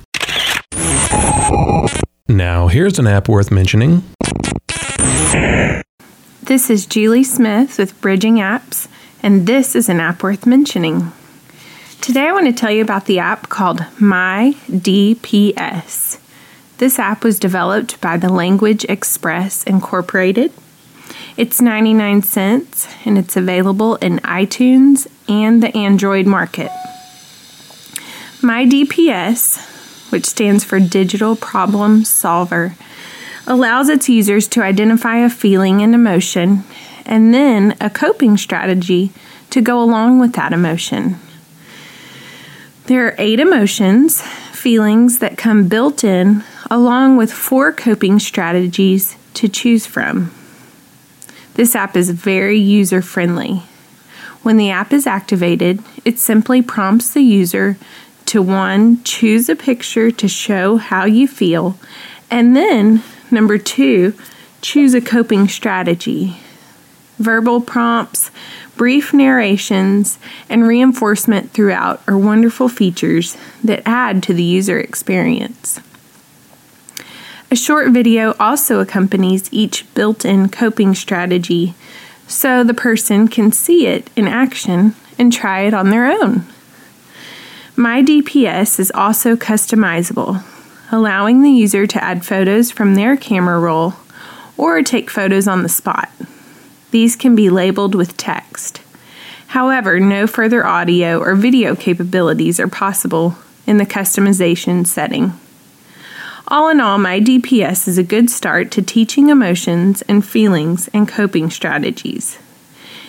Now, 2.28 2.68
here's 2.68 2.98
an 2.98 3.06
app 3.06 3.28
worth 3.28 3.50
mentioning. 3.50 4.02
This 6.42 6.70
is 6.70 6.86
Julie 6.86 7.24
Smith 7.24 7.78
with 7.78 8.00
Bridging 8.00 8.36
Apps, 8.36 8.88
and 9.22 9.46
this 9.46 9.74
is 9.74 9.88
an 9.88 10.00
app 10.00 10.22
worth 10.22 10.46
mentioning. 10.46 11.12
Today 12.06 12.28
I 12.28 12.32
want 12.32 12.46
to 12.46 12.52
tell 12.52 12.70
you 12.70 12.82
about 12.82 13.06
the 13.06 13.18
app 13.18 13.48
called 13.48 13.84
My 13.98 14.54
DPS. 14.68 16.20
This 16.78 17.00
app 17.00 17.24
was 17.24 17.40
developed 17.40 18.00
by 18.00 18.16
the 18.16 18.28
Language 18.28 18.84
Express 18.84 19.64
Incorporated. 19.64 20.52
It's 21.36 21.60
99 21.60 22.22
cents 22.22 22.86
and 23.04 23.18
it's 23.18 23.36
available 23.36 23.96
in 23.96 24.18
iTunes 24.18 25.08
and 25.28 25.60
the 25.60 25.76
Android 25.76 26.26
market. 26.26 26.70
My 28.40 28.64
DPS, 28.64 30.12
which 30.12 30.26
stands 30.26 30.62
for 30.62 30.78
Digital 30.78 31.34
Problem 31.34 32.04
Solver, 32.04 32.76
allows 33.48 33.88
its 33.88 34.08
users 34.08 34.46
to 34.46 34.62
identify 34.62 35.16
a 35.16 35.28
feeling 35.28 35.82
and 35.82 35.92
emotion 35.92 36.62
and 37.04 37.34
then 37.34 37.76
a 37.80 37.90
coping 37.90 38.36
strategy 38.36 39.10
to 39.50 39.60
go 39.60 39.82
along 39.82 40.20
with 40.20 40.34
that 40.34 40.52
emotion. 40.52 41.18
There 42.86 43.06
are 43.06 43.14
eight 43.18 43.40
emotions, 43.40 44.22
feelings 44.52 45.18
that 45.18 45.38
come 45.38 45.68
built 45.68 46.04
in, 46.04 46.44
along 46.70 47.16
with 47.16 47.32
four 47.32 47.72
coping 47.72 48.18
strategies 48.18 49.16
to 49.34 49.48
choose 49.48 49.86
from. 49.86 50.32
This 51.54 51.74
app 51.74 51.96
is 51.96 52.10
very 52.10 52.58
user 52.58 53.02
friendly. 53.02 53.62
When 54.42 54.56
the 54.56 54.70
app 54.70 54.92
is 54.92 55.06
activated, 55.06 55.82
it 56.04 56.18
simply 56.18 56.62
prompts 56.62 57.12
the 57.12 57.22
user 57.22 57.76
to 58.26 58.42
one, 58.42 59.02
choose 59.02 59.48
a 59.48 59.56
picture 59.56 60.10
to 60.10 60.28
show 60.28 60.76
how 60.76 61.04
you 61.04 61.26
feel, 61.26 61.78
and 62.30 62.56
then 62.56 63.02
Number 63.30 63.58
two, 63.58 64.14
choose 64.62 64.94
a 64.94 65.00
coping 65.00 65.48
strategy. 65.48 66.36
Verbal 67.18 67.60
prompts, 67.60 68.30
brief 68.76 69.14
narrations, 69.14 70.18
and 70.48 70.66
reinforcement 70.66 71.52
throughout 71.52 72.02
are 72.06 72.18
wonderful 72.18 72.68
features 72.68 73.36
that 73.64 73.82
add 73.86 74.22
to 74.24 74.34
the 74.34 74.42
user 74.42 74.78
experience. 74.78 75.80
A 77.50 77.56
short 77.56 77.90
video 77.90 78.34
also 78.38 78.80
accompanies 78.80 79.48
each 79.52 79.92
built 79.94 80.24
in 80.24 80.48
coping 80.48 80.94
strategy 80.94 81.74
so 82.26 82.64
the 82.64 82.74
person 82.74 83.28
can 83.28 83.52
see 83.52 83.86
it 83.86 84.10
in 84.16 84.26
action 84.26 84.94
and 85.18 85.32
try 85.32 85.60
it 85.60 85.72
on 85.72 85.90
their 85.90 86.06
own. 86.06 86.44
My 87.76 88.02
DPS 88.02 88.80
is 88.80 88.90
also 88.94 89.36
customizable, 89.36 90.42
allowing 90.90 91.42
the 91.42 91.50
user 91.50 91.86
to 91.86 92.02
add 92.02 92.26
photos 92.26 92.70
from 92.70 92.94
their 92.94 93.16
camera 93.16 93.60
roll 93.60 93.94
or 94.56 94.82
take 94.82 95.08
photos 95.08 95.46
on 95.46 95.62
the 95.62 95.68
spot. 95.68 96.10
These 96.96 97.14
can 97.14 97.36
be 97.36 97.50
labeled 97.50 97.94
with 97.94 98.16
text. 98.16 98.80
However, 99.48 100.00
no 100.00 100.26
further 100.26 100.64
audio 100.64 101.18
or 101.18 101.34
video 101.34 101.76
capabilities 101.76 102.58
are 102.58 102.68
possible 102.68 103.36
in 103.66 103.76
the 103.76 103.84
customization 103.84 104.86
setting. 104.86 105.38
All 106.48 106.70
in 106.70 106.80
all, 106.80 106.96
my 106.96 107.20
DPS 107.20 107.86
is 107.86 107.98
a 107.98 108.02
good 108.02 108.30
start 108.30 108.70
to 108.70 108.80
teaching 108.80 109.28
emotions 109.28 110.00
and 110.08 110.24
feelings 110.24 110.88
and 110.94 111.06
coping 111.06 111.50
strategies. 111.50 112.38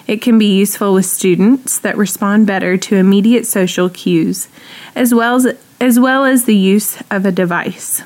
It 0.06 0.22
can 0.22 0.38
be 0.38 0.58
useful 0.58 0.94
with 0.94 1.06
students 1.06 1.79
that 1.79 1.96
respond 1.96 2.46
better 2.46 2.75
to 2.75 2.98
immediate 2.98 3.48
social 3.48 3.89
cues, 3.89 4.50
as 4.96 5.13
well 5.13 5.38
as 5.38 5.58
as 5.79 5.98
well 5.98 6.25
as 6.25 6.44
the 6.44 6.58
use 6.58 7.01
of 7.10 7.25
a 7.25 7.32
device. 7.32 8.01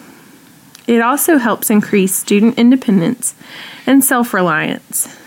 It 0.86 1.02
also 1.02 1.40
helps 1.40 1.72
increase 1.72 2.14
student 2.14 2.60
independence 2.60 3.34
and 3.88 4.04
self 4.04 4.32
reliance. 4.32 5.18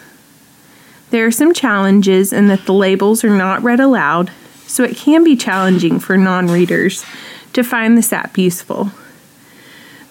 There 1.11 1.27
are 1.27 1.31
some 1.31 1.53
challenges 1.53 2.33
in 2.33 2.49
that 2.49 2.67
the 2.67 2.73
labels 2.73 3.25
are 3.25 3.37
not 3.37 3.63
read 3.63 3.81
aloud, 3.81 4.31
so 4.67 4.83
it 4.83 4.97
can 4.97 5.23
be 5.23 5.37
challenging 5.37 6.01
for 6.01 6.17
non 6.17 6.49
readers 6.49 7.05
to 7.53 7.63
find 7.63 7.97
this 7.97 8.13
app 8.13 8.37
useful. 8.37 8.91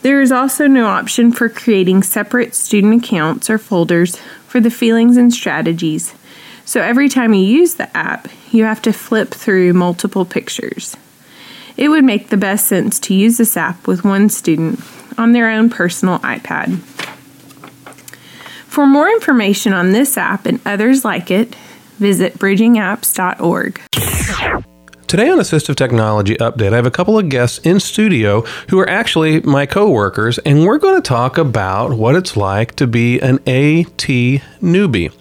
There 0.02 0.22
is 0.22 0.32
also 0.32 0.68
no 0.68 0.88
option 0.88 1.32
for 1.32 1.50
creating 1.50 2.04
separate 2.04 2.54
student 2.56 3.04
accounts 3.04 3.50
or 3.50 3.58
folders 3.58 4.18
for 4.48 4.60
the 4.60 4.70
feelings 4.70 5.18
and 5.18 5.34
strategies, 5.34 6.14
so 6.66 6.82
every 6.82 7.10
time 7.10 7.34
you 7.34 7.44
use 7.44 7.76
the 7.76 7.96
app, 7.96 8.28
you 8.52 8.64
have 8.64 8.82
to 8.84 8.94
flip 8.94 9.32
through 9.32 9.74
multiple 9.74 10.26
pictures. 10.26 10.96
It 11.76 11.90
would 11.90 12.04
make 12.04 12.30
the 12.30 12.38
best 12.38 12.68
sense 12.68 13.00
to 13.02 13.14
use 13.14 13.38
this 13.38 13.58
app 13.58 13.88
with 13.88 14.06
one 14.06 14.30
student 14.30 14.80
on 15.18 15.32
their 15.32 15.50
own 15.50 15.70
personal 15.70 16.20
iPad. 16.20 16.80
For 18.74 18.88
more 18.88 19.08
information 19.08 19.72
on 19.72 19.92
this 19.92 20.18
app 20.18 20.48
and 20.48 20.60
others 20.66 21.06
like 21.06 21.30
it, 21.30 21.56
visit 22.00 22.40
bridgingapps.org. 22.40 23.80
Today 25.14 25.30
on 25.30 25.38
Assistive 25.38 25.76
Technology 25.76 26.34
Update, 26.38 26.74
I 26.74 26.76
have 26.76 26.88
a 26.88 26.90
couple 26.90 27.20
of 27.20 27.30
guests 27.30 27.60
in 27.60 27.80
studio 27.80 28.42
who 28.70 28.80
are 28.80 28.90
actually 28.90 29.42
my 29.42 29.68
coworkers, 29.68 30.40
and 30.40 30.66
we're 30.66 30.80
going 30.80 31.00
to 31.00 31.08
talk 31.08 31.38
about 31.38 31.92
what 31.92 32.16
it's 32.16 32.36
like 32.36 32.76
to 32.78 32.88
be 32.88 33.20
an 33.20 33.36
AT 33.48 34.08
newbie. 34.64 35.14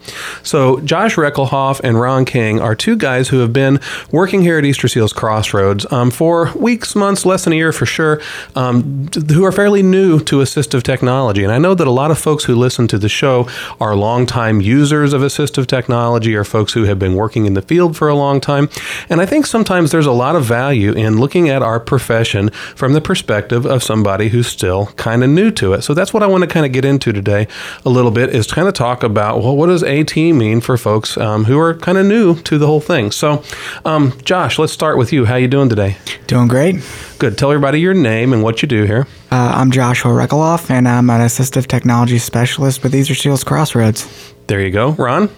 So, 0.42 0.80
Josh 0.80 1.16
Reckelhoff 1.16 1.82
and 1.84 2.00
Ron 2.00 2.24
King 2.24 2.58
are 2.58 2.74
two 2.74 2.96
guys 2.96 3.28
who 3.28 3.40
have 3.40 3.52
been 3.52 3.80
working 4.10 4.40
here 4.40 4.56
at 4.56 4.64
Easter 4.64 4.88
Seals 4.88 5.12
Crossroads 5.12 5.84
um, 5.92 6.10
for 6.10 6.50
weeks, 6.54 6.94
months, 6.96 7.26
less 7.26 7.44
than 7.44 7.52
a 7.52 7.56
year 7.56 7.72
for 7.72 7.84
sure, 7.84 8.18
um, 8.56 9.10
who 9.28 9.44
are 9.44 9.52
fairly 9.52 9.82
new 9.82 10.20
to 10.20 10.36
assistive 10.36 10.82
technology. 10.82 11.44
And 11.44 11.52
I 11.52 11.58
know 11.58 11.74
that 11.74 11.86
a 11.86 11.90
lot 11.90 12.10
of 12.10 12.18
folks 12.18 12.44
who 12.44 12.54
listen 12.54 12.88
to 12.88 12.96
the 12.96 13.10
show 13.10 13.46
are 13.78 13.94
longtime 13.94 14.62
users 14.62 15.12
of 15.12 15.20
assistive 15.20 15.66
technology 15.66 16.34
or 16.34 16.44
folks 16.44 16.72
who 16.72 16.84
have 16.84 16.98
been 16.98 17.14
working 17.14 17.44
in 17.44 17.52
the 17.52 17.60
field 17.60 17.94
for 17.94 18.08
a 18.08 18.14
long 18.14 18.40
time. 18.40 18.70
And 19.10 19.20
I 19.20 19.26
think 19.26 19.44
sometimes 19.44 19.81
sometimes 19.82 19.90
there's 19.90 20.06
a 20.06 20.12
lot 20.12 20.36
of 20.36 20.44
value 20.44 20.92
in 20.92 21.18
looking 21.18 21.48
at 21.48 21.60
our 21.60 21.80
profession 21.80 22.50
from 22.76 22.92
the 22.92 23.00
perspective 23.00 23.66
of 23.66 23.82
somebody 23.82 24.28
who's 24.28 24.46
still 24.46 24.86
kind 24.94 25.24
of 25.24 25.30
new 25.30 25.50
to 25.50 25.72
it. 25.72 25.82
So 25.82 25.92
that's 25.92 26.14
what 26.14 26.22
I 26.22 26.28
want 26.28 26.42
to 26.42 26.46
kind 26.46 26.64
of 26.64 26.70
get 26.70 26.84
into 26.84 27.12
today 27.12 27.48
a 27.84 27.88
little 27.88 28.12
bit 28.12 28.30
is 28.30 28.46
kind 28.46 28.68
of 28.68 28.74
talk 28.74 29.02
about, 29.02 29.42
well, 29.42 29.56
what 29.56 29.66
does 29.66 29.82
AT 29.82 30.14
mean 30.14 30.60
for 30.60 30.76
folks 30.76 31.18
um, 31.18 31.46
who 31.46 31.58
are 31.58 31.74
kind 31.74 31.98
of 31.98 32.06
new 32.06 32.36
to 32.42 32.58
the 32.58 32.66
whole 32.68 32.80
thing? 32.80 33.10
So, 33.10 33.42
um, 33.84 34.12
Josh, 34.22 34.56
let's 34.56 34.72
start 34.72 34.98
with 34.98 35.12
you. 35.12 35.24
How 35.24 35.34
you 35.34 35.48
doing 35.48 35.68
today? 35.68 35.96
Doing 36.28 36.46
great. 36.46 36.76
Good. 37.18 37.36
Tell 37.36 37.50
everybody 37.50 37.80
your 37.80 37.94
name 37.94 38.32
and 38.32 38.44
what 38.44 38.62
you 38.62 38.68
do 38.68 38.84
here. 38.84 39.08
Uh, 39.32 39.52
I'm 39.56 39.72
Joshua 39.72 40.12
Reckelhoff, 40.12 40.70
and 40.70 40.86
I'm 40.86 41.10
an 41.10 41.22
assistive 41.22 41.66
technology 41.66 42.18
specialist 42.18 42.84
with 42.84 42.94
Easter 42.94 43.16
Seals 43.16 43.42
Crossroads. 43.42 44.32
There 44.46 44.60
you 44.60 44.70
go. 44.70 44.92
Ron? 44.92 45.28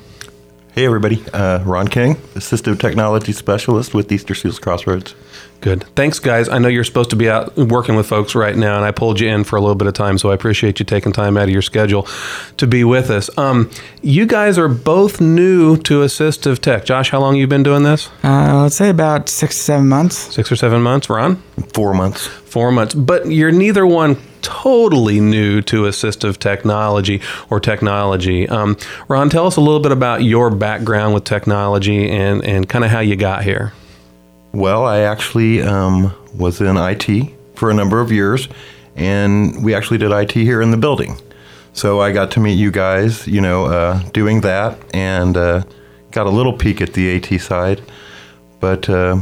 Hey, 0.74 0.86
everybody. 0.86 1.24
Uh, 1.32 1.62
Ron 1.62 1.86
King, 1.86 2.16
Assistive 2.34 2.80
Technology 2.80 3.30
Specialist 3.30 3.94
with 3.94 4.10
Easter 4.10 4.34
Seals 4.34 4.58
Crossroads. 4.58 5.14
Good. 5.64 5.84
Thanks, 5.96 6.18
guys. 6.18 6.50
I 6.50 6.58
know 6.58 6.68
you're 6.68 6.84
supposed 6.84 7.08
to 7.08 7.16
be 7.16 7.30
out 7.30 7.56
working 7.56 7.96
with 7.96 8.06
folks 8.06 8.34
right 8.34 8.54
now, 8.54 8.76
and 8.76 8.84
I 8.84 8.90
pulled 8.90 9.18
you 9.18 9.30
in 9.30 9.44
for 9.44 9.56
a 9.56 9.62
little 9.62 9.74
bit 9.74 9.88
of 9.88 9.94
time, 9.94 10.18
so 10.18 10.30
I 10.30 10.34
appreciate 10.34 10.78
you 10.78 10.84
taking 10.84 11.10
time 11.10 11.38
out 11.38 11.44
of 11.44 11.48
your 11.48 11.62
schedule 11.62 12.06
to 12.58 12.66
be 12.66 12.84
with 12.84 13.08
us. 13.08 13.30
Um, 13.38 13.70
you 14.02 14.26
guys 14.26 14.58
are 14.58 14.68
both 14.68 15.22
new 15.22 15.78
to 15.78 16.00
assistive 16.00 16.58
tech. 16.58 16.84
Josh, 16.84 17.08
how 17.08 17.18
long 17.18 17.36
you 17.36 17.46
been 17.46 17.62
doing 17.62 17.82
this? 17.82 18.10
Uh, 18.22 18.60
let's 18.60 18.76
say 18.76 18.90
about 18.90 19.30
six 19.30 19.56
to 19.56 19.62
seven 19.62 19.88
months. 19.88 20.34
Six 20.34 20.52
or 20.52 20.56
seven 20.56 20.82
months. 20.82 21.08
Ron? 21.08 21.36
Four 21.72 21.94
months. 21.94 22.26
Four 22.26 22.70
months. 22.70 22.92
But 22.92 23.28
you're 23.28 23.50
neither 23.50 23.86
one 23.86 24.18
totally 24.42 25.18
new 25.18 25.62
to 25.62 25.84
assistive 25.84 26.36
technology 26.36 27.22
or 27.48 27.58
technology. 27.58 28.46
Um, 28.50 28.76
Ron, 29.08 29.30
tell 29.30 29.46
us 29.46 29.56
a 29.56 29.62
little 29.62 29.80
bit 29.80 29.92
about 29.92 30.24
your 30.24 30.50
background 30.50 31.14
with 31.14 31.24
technology 31.24 32.10
and, 32.10 32.44
and 32.44 32.68
kind 32.68 32.84
of 32.84 32.90
how 32.90 33.00
you 33.00 33.16
got 33.16 33.44
here. 33.44 33.72
Well, 34.54 34.86
I 34.86 35.00
actually 35.00 35.62
um, 35.62 36.14
was 36.32 36.60
in 36.60 36.76
IT 36.76 37.28
for 37.56 37.72
a 37.72 37.74
number 37.74 38.00
of 38.00 38.12
years, 38.12 38.48
and 38.94 39.64
we 39.64 39.74
actually 39.74 39.98
did 39.98 40.12
IT 40.12 40.30
here 40.30 40.62
in 40.62 40.70
the 40.70 40.76
building. 40.76 41.16
So 41.72 42.00
I 42.00 42.12
got 42.12 42.30
to 42.30 42.40
meet 42.40 42.52
you 42.52 42.70
guys, 42.70 43.26
you 43.26 43.40
know, 43.40 43.64
uh, 43.64 44.00
doing 44.10 44.42
that, 44.42 44.78
and 44.94 45.36
uh, 45.36 45.64
got 46.12 46.28
a 46.28 46.30
little 46.30 46.52
peek 46.52 46.80
at 46.80 46.92
the 46.92 47.16
AT 47.16 47.40
side, 47.40 47.82
but 48.60 48.88
uh, 48.88 49.18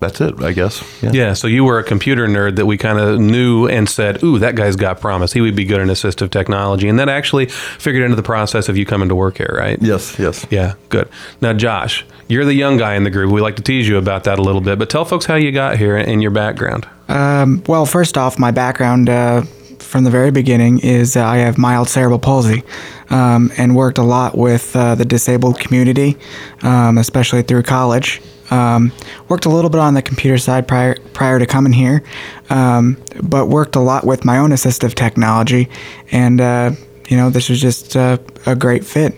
that's 0.00 0.20
it, 0.20 0.42
I 0.42 0.52
guess. 0.52 0.84
Yeah. 1.02 1.32
So 1.32 1.46
you 1.46 1.64
were 1.64 1.78
a 1.78 1.84
computer 1.84 2.26
nerd 2.26 2.56
that 2.56 2.66
we 2.66 2.76
kind 2.76 2.98
of 2.98 3.18
knew 3.18 3.66
and 3.66 3.88
said, 3.88 4.22
"Ooh, 4.22 4.38
that 4.38 4.54
guy's 4.54 4.76
got 4.76 5.00
promise. 5.00 5.32
He 5.32 5.40
would 5.40 5.56
be 5.56 5.64
good 5.64 5.80
in 5.80 5.88
assistive 5.88 6.30
technology," 6.30 6.88
and 6.88 6.98
that 6.98 7.08
actually 7.08 7.46
figured 7.46 8.04
into 8.04 8.16
the 8.16 8.22
process 8.22 8.68
of 8.68 8.76
you 8.76 8.84
coming 8.84 9.08
to 9.08 9.14
work 9.14 9.38
here, 9.38 9.54
right? 9.56 9.78
Yes. 9.80 10.18
Yes. 10.18 10.46
Yeah. 10.50 10.74
Good. 10.90 11.08
Now, 11.40 11.52
Josh, 11.52 12.04
you're 12.28 12.44
the 12.44 12.54
young 12.54 12.76
guy 12.76 12.94
in 12.94 13.04
the 13.04 13.10
group. 13.10 13.32
We 13.32 13.40
like 13.40 13.56
to 13.56 13.62
tease 13.62 13.88
you 13.88 13.96
about 13.96 14.24
that 14.24 14.38
a 14.38 14.42
little 14.42 14.60
bit, 14.60 14.78
but 14.78 14.90
tell 14.90 15.04
folks 15.04 15.26
how 15.26 15.36
you 15.36 15.52
got 15.52 15.78
here 15.78 15.96
and 15.96 16.20
your 16.22 16.30
background. 16.30 16.86
Um, 17.08 17.62
well, 17.66 17.86
first 17.86 18.18
off, 18.18 18.38
my 18.38 18.50
background 18.50 19.08
uh, 19.08 19.42
from 19.78 20.04
the 20.04 20.10
very 20.10 20.30
beginning 20.30 20.80
is 20.80 21.16
uh, 21.16 21.24
I 21.24 21.38
have 21.38 21.56
mild 21.56 21.88
cerebral 21.88 22.18
palsy 22.18 22.64
um, 23.10 23.52
and 23.56 23.76
worked 23.76 23.98
a 23.98 24.02
lot 24.02 24.36
with 24.36 24.74
uh, 24.74 24.94
the 24.94 25.04
disabled 25.04 25.58
community, 25.60 26.16
um, 26.62 26.98
especially 26.98 27.42
through 27.42 27.62
college. 27.62 28.20
Um, 28.50 28.92
worked 29.28 29.44
a 29.44 29.48
little 29.48 29.70
bit 29.70 29.80
on 29.80 29.94
the 29.94 30.02
computer 30.02 30.38
side 30.38 30.68
prior 30.68 30.96
prior 31.12 31.38
to 31.38 31.46
coming 31.46 31.72
here, 31.72 32.02
um, 32.50 32.96
but 33.22 33.46
worked 33.46 33.76
a 33.76 33.80
lot 33.80 34.04
with 34.04 34.24
my 34.24 34.38
own 34.38 34.50
assistive 34.50 34.94
technology, 34.94 35.68
and 36.12 36.40
uh, 36.40 36.72
you 37.08 37.16
know 37.16 37.30
this 37.30 37.48
was 37.48 37.60
just 37.60 37.96
uh, 37.96 38.18
a 38.46 38.54
great 38.54 38.84
fit. 38.84 39.14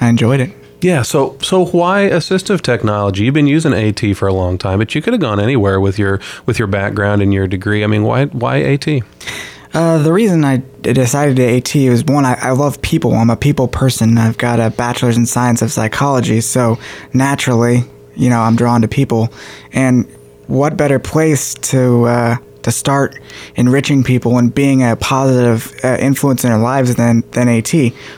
I 0.00 0.08
enjoyed 0.08 0.40
it. 0.40 0.50
Yeah, 0.80 1.02
so 1.02 1.36
so 1.42 1.66
why 1.66 2.08
assistive 2.08 2.62
technology? 2.62 3.24
You've 3.24 3.34
been 3.34 3.46
using 3.46 3.74
AT 3.74 4.16
for 4.16 4.26
a 4.26 4.32
long 4.32 4.56
time, 4.56 4.78
but 4.78 4.94
you 4.94 5.02
could 5.02 5.12
have 5.12 5.20
gone 5.20 5.38
anywhere 5.38 5.80
with 5.80 5.98
your 5.98 6.20
with 6.46 6.58
your 6.58 6.68
background 6.68 7.22
and 7.22 7.34
your 7.34 7.46
degree. 7.46 7.84
I 7.84 7.86
mean, 7.86 8.02
why 8.02 8.26
why 8.26 8.62
AT? 8.62 8.88
Uh, 9.72 9.98
the 9.98 10.12
reason 10.12 10.44
I 10.44 10.62
decided 10.80 11.36
to 11.36 11.44
AT 11.44 11.90
was 11.90 12.04
one, 12.04 12.24
I, 12.24 12.34
I 12.34 12.50
love 12.50 12.82
people. 12.82 13.14
I'm 13.14 13.30
a 13.30 13.36
people 13.36 13.68
person. 13.68 14.18
I've 14.18 14.38
got 14.38 14.58
a 14.58 14.70
bachelor's 14.70 15.16
in 15.16 15.26
science 15.26 15.62
of 15.62 15.70
psychology, 15.70 16.40
so 16.40 16.78
naturally, 17.12 17.84
you 18.20 18.30
know, 18.30 18.40
I'm 18.40 18.54
drawn 18.54 18.82
to 18.82 18.88
people. 18.88 19.32
And 19.72 20.06
what 20.46 20.76
better 20.76 20.98
place 20.98 21.54
to 21.54 22.04
uh, 22.04 22.36
to 22.62 22.70
start 22.70 23.18
enriching 23.56 24.04
people 24.04 24.38
and 24.38 24.54
being 24.54 24.82
a 24.82 24.96
positive 24.96 25.72
uh, 25.82 25.96
influence 25.98 26.44
in 26.44 26.50
their 26.50 26.58
lives 26.58 26.94
than 26.96 27.22
than 27.32 27.48
AT. 27.48 27.72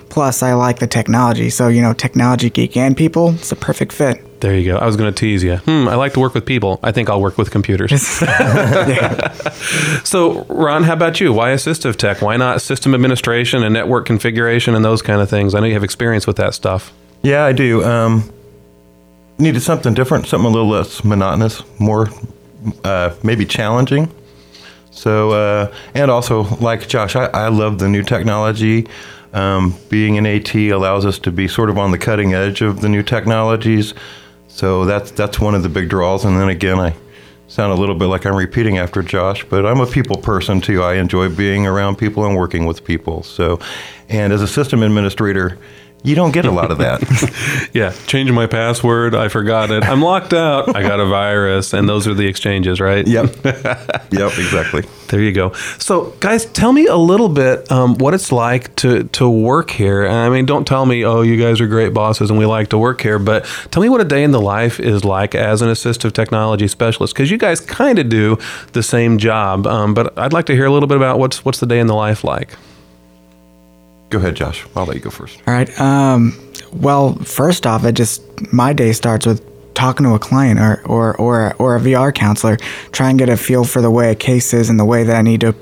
Plus, 0.09 0.43
I 0.43 0.55
like 0.55 0.81
the 0.81 0.87
technology, 0.87 1.51
so 1.51 1.69
you 1.69 1.81
know, 1.81 1.93
technology 1.93 2.51
geek 2.51 2.77
and 2.77 2.97
people, 2.97 3.35
it's 3.35 3.53
a 3.53 3.57
perfect 3.57 3.93
fit. 3.93 4.41
There 4.41 4.59
you 4.59 4.73
go. 4.73 4.77
I 4.77 4.87
was 4.87 4.97
going 4.97 5.13
to 5.13 5.17
tease 5.17 5.45
you. 5.45 5.59
Hmm, 5.59 5.87
I 5.87 5.95
like 5.95 6.15
to 6.15 6.21
work 6.21 6.35
with 6.35 6.45
people. 6.45 6.81
I 6.83 6.91
think 6.91 7.09
I'll 7.09 7.21
work 7.21 7.39
with 7.39 7.53
computers. 7.53 8.03
so, 10.05 10.45
Ron, 10.49 10.83
how 10.83 10.95
about 10.95 11.21
you? 11.21 11.33
Why 11.33 11.51
assistive 11.51 11.95
tech? 11.95 12.21
Why 12.21 12.37
not 12.37 12.61
system 12.61 12.93
administration 12.93 13.63
and 13.63 13.73
network 13.73 14.05
configuration 14.05 14.75
and 14.75 14.85
those 14.85 15.01
kind 15.01 15.21
of 15.21 15.31
things? 15.31 15.55
I 15.55 15.61
know 15.61 15.67
you 15.67 15.75
have 15.75 15.85
experience 15.85 16.27
with 16.27 16.39
that 16.39 16.55
stuff. 16.55 16.93
Yeah, 17.23 17.45
I 17.45 17.53
do. 17.53 17.85
Um, 17.85 18.33
needed 19.39 19.61
something 19.61 19.95
different, 19.95 20.27
something 20.27 20.47
a 20.47 20.53
little 20.53 20.69
less 20.69 21.05
monotonous, 21.05 21.63
more 21.79 22.09
uh, 22.85 23.15
maybe 23.23 23.45
challenging. 23.45 24.13
So, 24.91 25.31
uh, 25.31 25.75
and 25.95 26.11
also, 26.11 26.43
like 26.57 26.87
Josh, 26.87 27.17
I, 27.17 27.27
I 27.27 27.49
love 27.49 27.79
the 27.79 27.89
new 27.89 28.03
technology. 28.03 28.87
Um, 29.33 29.75
being 29.89 30.19
an 30.19 30.27
AT 30.27 30.55
allows 30.55 31.07
us 31.07 31.19
to 31.21 31.33
be 31.33 31.49
sort 31.49 31.71
of 31.71 31.79
on 31.79 31.91
the 31.91 31.99
cutting 31.99 32.35
edge 32.35 32.61
of 32.61 32.83
the 32.83 32.89
new 32.89 33.03
technologies. 33.03 33.95
So 34.49 34.85
that's 34.85 35.11
that's 35.11 35.41
one 35.41 35.55
of 35.55 35.63
the 35.63 35.71
big 35.71 35.89
draws. 35.89 36.27
And 36.27 36.39
then 36.39 36.51
again, 36.51 36.79
I 36.79 36.95
sound 37.49 37.73
a 37.73 37.77
little 37.77 37.95
bit 37.95 38.07
like 38.07 38.27
I'm 38.27 38.35
repeating 38.35 38.77
after 38.77 39.03
Josh, 39.03 39.45
but 39.45 39.65
I'm 39.65 39.81
a 39.81 39.87
people 39.87 40.17
person 40.17 40.61
too. 40.61 40.83
I 40.83 40.95
enjoy 40.95 41.35
being 41.35 41.67
around 41.67 41.97
people 41.97 42.27
and 42.27 42.37
working 42.37 42.67
with 42.67 42.85
people. 42.85 43.23
So, 43.23 43.59
and 44.11 44.33
as 44.33 44.43
a 44.43 44.49
system 44.49 44.83
administrator, 44.83 45.59
you 46.05 46.15
don't 46.15 46.33
get 46.33 46.45
a 46.45 46.51
lot 46.51 46.71
of 46.71 46.79
that. 46.79 47.71
yeah, 47.73 47.93
changing 48.07 48.35
my 48.35 48.47
password, 48.47 49.15
I 49.15 49.29
forgot 49.29 49.71
it. 49.71 49.85
I'm 49.85 50.03
locked 50.03 50.33
out. 50.33 50.75
I 50.75 50.83
got 50.83 50.99
a 50.99 51.07
virus, 51.07 51.73
and 51.73 51.89
those 51.89 52.09
are 52.09 52.15
the 52.15 52.27
exchanges, 52.27 52.81
right? 52.81 53.07
Yep. 53.07 53.37
yep. 53.45 54.33
Exactly. 54.39 54.83
There 55.09 55.21
you 55.21 55.33
go. 55.33 55.53
So, 55.79 56.15
guys, 56.21 56.47
tell 56.47 56.73
me 56.73 56.87
a 56.87 56.97
little 56.97 57.29
bit 57.29 57.71
um, 57.71 57.97
what 57.99 58.15
it's 58.15 58.33
like 58.33 58.75
to 58.77 59.05
to 59.05 59.29
work 59.29 59.71
here. 59.71 60.07
I 60.07 60.29
mean, 60.29 60.47
don't 60.47 60.67
tell 60.67 60.87
me, 60.87 61.05
oh, 61.05 61.23
you 61.23 61.37
guys 61.37 61.61
are 61.61 61.69
great 61.69 61.95
bosses 61.95 62.31
and 62.31 62.39
we 62.39 62.47
like 62.47 62.69
to 62.71 62.79
work 62.79 63.01
here, 63.01 63.19
but 63.19 63.45
tell 63.71 63.83
me 63.83 63.89
what 63.89 64.01
a 64.01 64.05
day 64.05 64.25
in 64.25 64.33
the 64.33 64.41
life 64.41 64.81
is 64.81 65.05
like 65.05 65.35
as 65.35 65.63
an 65.63 65.69
assistive 65.69 66.13
technology 66.13 66.67
specialist, 66.67 67.15
because 67.15 67.31
you 67.31 67.39
guys 67.39 67.61
kind 67.61 67.99
of 67.99 68.09
do 68.09 68.39
the 68.73 68.83
same 68.83 69.19
job. 69.19 69.67
Um, 69.67 69.95
but 69.95 70.19
I'd 70.19 70.33
like 70.33 70.47
to 70.47 70.55
hear 70.55 70.67
a 70.67 70.73
little 70.73 70.89
bit 70.89 70.97
about 70.97 71.19
what's 71.19 71.45
what's 71.45 71.61
the 71.61 71.67
day 71.67 71.79
in 71.79 71.87
the 71.87 71.95
life 71.95 72.25
like. 72.25 72.57
Go 74.13 74.19
ahead, 74.19 74.37
Josh. 74.37 74.67
I'll 74.77 74.85
let 74.85 74.95
you 74.95 75.01
go 75.01 75.09
first. 75.09 75.41
All 75.47 75.55
right. 75.55 75.81
Um, 75.81 76.39
well, 76.71 77.15
first 77.15 77.67
off, 77.67 77.83
it 77.87 77.93
just 77.93 78.23
my 78.53 78.75
day 78.75 78.93
starts 78.93 79.25
with 79.25 79.43
talking 79.73 80.05
to 80.05 80.13
a 80.13 80.19
client 80.19 80.61
or, 80.61 80.83
or, 80.85 81.17
or, 81.17 81.55
or 81.55 81.77
a 81.77 81.81
VR 81.81 82.15
counselor, 82.15 82.59
try 82.93 83.09
and 83.09 83.19
get 83.19 83.31
a 83.31 83.39
feel 83.39 83.65
for 83.65 83.81
the 83.81 83.91
way 83.91 84.11
a 84.11 84.15
case 84.15 84.53
is 84.53 84.69
and 84.69 84.79
the 84.79 84.85
way 84.85 85.03
that 85.03 85.17
I 85.17 85.23
need 85.23 85.41
to 85.41 85.55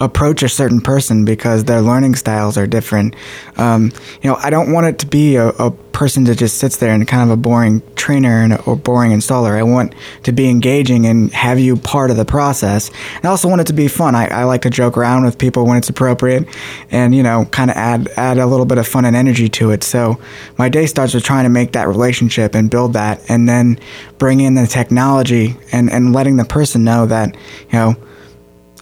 approach 0.00 0.42
a 0.42 0.48
certain 0.48 0.80
person 0.80 1.24
because 1.24 1.62
their 1.62 1.80
learning 1.80 2.16
styles 2.16 2.58
are 2.58 2.66
different. 2.66 3.14
Um, 3.56 3.92
you 4.20 4.28
know, 4.28 4.34
I 4.34 4.50
don't 4.50 4.72
want 4.72 4.88
it 4.88 4.98
to 4.98 5.06
be 5.06 5.36
a, 5.36 5.50
a, 5.50 5.72
person 5.92 6.24
that 6.24 6.38
just 6.38 6.58
sits 6.58 6.78
there 6.78 6.92
and 6.92 7.06
kind 7.06 7.22
of 7.22 7.30
a 7.30 7.40
boring 7.40 7.82
trainer 7.94 8.42
and, 8.42 8.58
or 8.66 8.76
boring 8.76 9.12
installer. 9.12 9.56
I 9.56 9.62
want 9.62 9.94
to 10.24 10.32
be 10.32 10.48
engaging 10.48 11.06
and 11.06 11.32
have 11.32 11.58
you 11.58 11.76
part 11.76 12.10
of 12.10 12.16
the 12.16 12.24
process. 12.24 12.90
And 13.16 13.24
I 13.24 13.28
also 13.28 13.48
want 13.48 13.60
it 13.60 13.66
to 13.68 13.72
be 13.72 13.88
fun. 13.88 14.14
I, 14.14 14.26
I 14.28 14.44
like 14.44 14.62
to 14.62 14.70
joke 14.70 14.96
around 14.96 15.24
with 15.24 15.38
people 15.38 15.66
when 15.66 15.76
it's 15.76 15.88
appropriate, 15.88 16.48
and 16.90 17.14
you 17.14 17.22
know, 17.22 17.44
kind 17.46 17.70
of 17.70 17.76
add 17.76 18.08
add 18.16 18.38
a 18.38 18.46
little 18.46 18.66
bit 18.66 18.78
of 18.78 18.86
fun 18.88 19.04
and 19.04 19.14
energy 19.14 19.48
to 19.50 19.70
it. 19.70 19.84
So 19.84 20.20
my 20.58 20.68
day 20.68 20.86
starts 20.86 21.14
with 21.14 21.24
trying 21.24 21.44
to 21.44 21.50
make 21.50 21.72
that 21.72 21.88
relationship 21.88 22.54
and 22.54 22.70
build 22.70 22.94
that, 22.94 23.20
and 23.28 23.48
then 23.48 23.78
bring 24.18 24.40
in 24.40 24.54
the 24.54 24.66
technology 24.66 25.56
and 25.72 25.90
and 25.90 26.12
letting 26.12 26.36
the 26.36 26.44
person 26.44 26.84
know 26.84 27.06
that 27.06 27.34
you 27.34 27.72
know 27.72 27.96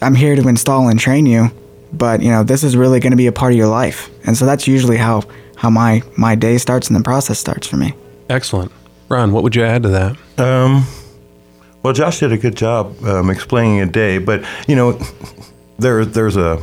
I'm 0.01 0.15
here 0.15 0.37
to 0.37 0.49
install 0.49 0.89
and 0.89 0.99
train 0.99 1.27
you, 1.27 1.51
but 1.93 2.23
you 2.23 2.31
know 2.31 2.43
this 2.43 2.65
is 2.65 2.77
really 2.77 3.01
going 3.01 3.13
to 3.13 3.17
be 3.17 3.27
a 3.27 3.33
part 3.33 3.53
of 3.53 3.59
your 3.59 3.69
life, 3.69 4.09
and 4.27 4.37
so 4.37 4.47
that's 4.47 4.67
usually 4.67 4.97
how 4.97 5.23
how 5.61 5.69
my 5.69 6.03
my 6.17 6.35
day 6.35 6.57
starts 6.57 6.89
and 6.89 6.97
the 6.97 7.03
process 7.03 7.39
starts 7.39 7.67
for 7.67 7.77
me. 7.77 7.93
Excellent, 8.31 8.73
Ron. 9.11 9.31
What 9.33 9.43
would 9.43 9.55
you 9.55 9.63
add 9.63 9.83
to 9.83 9.91
that? 9.91 10.17
Um, 10.39 10.87
well, 11.83 11.93
Josh 11.93 12.21
did 12.21 12.33
a 12.33 12.39
good 12.39 12.57
job 12.57 13.05
um, 13.05 13.29
explaining 13.29 13.81
a 13.81 13.87
day, 13.87 14.17
but 14.17 14.43
you 14.67 14.75
know, 14.75 14.99
there 15.79 16.07
there's 16.07 16.39
a 16.39 16.63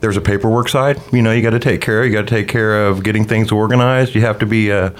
there's 0.00 0.16
a 0.16 0.22
paperwork 0.22 0.70
side. 0.70 0.98
You 1.12 1.20
know, 1.20 1.32
you 1.32 1.42
got 1.42 1.50
to 1.50 1.58
take 1.58 1.82
care. 1.82 2.02
You 2.02 2.12
got 2.12 2.22
to 2.22 2.34
take 2.34 2.48
care 2.48 2.86
of 2.86 3.02
getting 3.02 3.26
things 3.26 3.52
organized. 3.52 4.14
You 4.14 4.22
have 4.22 4.38
to 4.38 4.46
be 4.46 4.72
uh, 4.72 4.90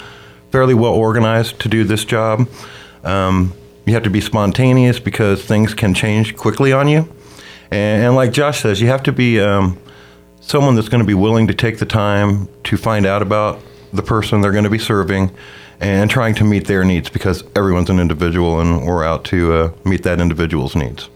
fairly 0.53 0.75
well 0.75 0.93
organized 0.93 1.61
to 1.61 1.71
do 1.71 1.85
this 1.85 2.05
job. 2.05 2.47
Um, 3.05 3.55
you 3.87 3.95
have 3.95 4.03
to 4.03 4.11
be 4.11 4.21
spontaneous 4.21 5.01
because 5.01 5.43
things 5.43 5.73
can 5.73 5.95
change 5.95 6.37
quickly 6.37 6.75
on 6.75 6.89
you. 6.89 7.09
And, 7.71 8.05
and 8.05 8.15
like 8.15 8.33
Josh 8.33 8.61
says, 8.61 8.83
you 8.83 8.89
have 8.89 9.03
to 9.05 9.13
be 9.13 9.41
um, 9.41 9.79
someone 10.51 10.75
that's 10.75 10.89
going 10.89 11.01
to 11.01 11.07
be 11.07 11.15
willing 11.15 11.47
to 11.47 11.55
take 11.55 11.79
the 11.79 11.87
time 11.87 12.49
to 12.65 12.77
find 12.77 13.07
out 13.07 13.23
about 13.23 13.61
the 13.93 14.03
person 14.03 14.41
they're 14.41 14.51
going 14.51 14.65
to 14.65 14.71
be 14.71 14.79
serving 14.79 15.31
and 15.79 16.11
trying 16.11 16.35
to 16.35 16.45
meet 16.45 16.67
their 16.67 16.83
needs 16.83 17.09
because 17.09 17.45
everyone's 17.55 17.89
an 17.89 18.01
individual 18.01 18.61
and 18.61 18.85
we're 18.85 19.05
out 19.05 19.25
to 19.25 19.53
uh, 19.53 19.73
meet 19.85 20.03
that 20.03 20.21
individual's 20.21 20.75
needs. 20.75 21.09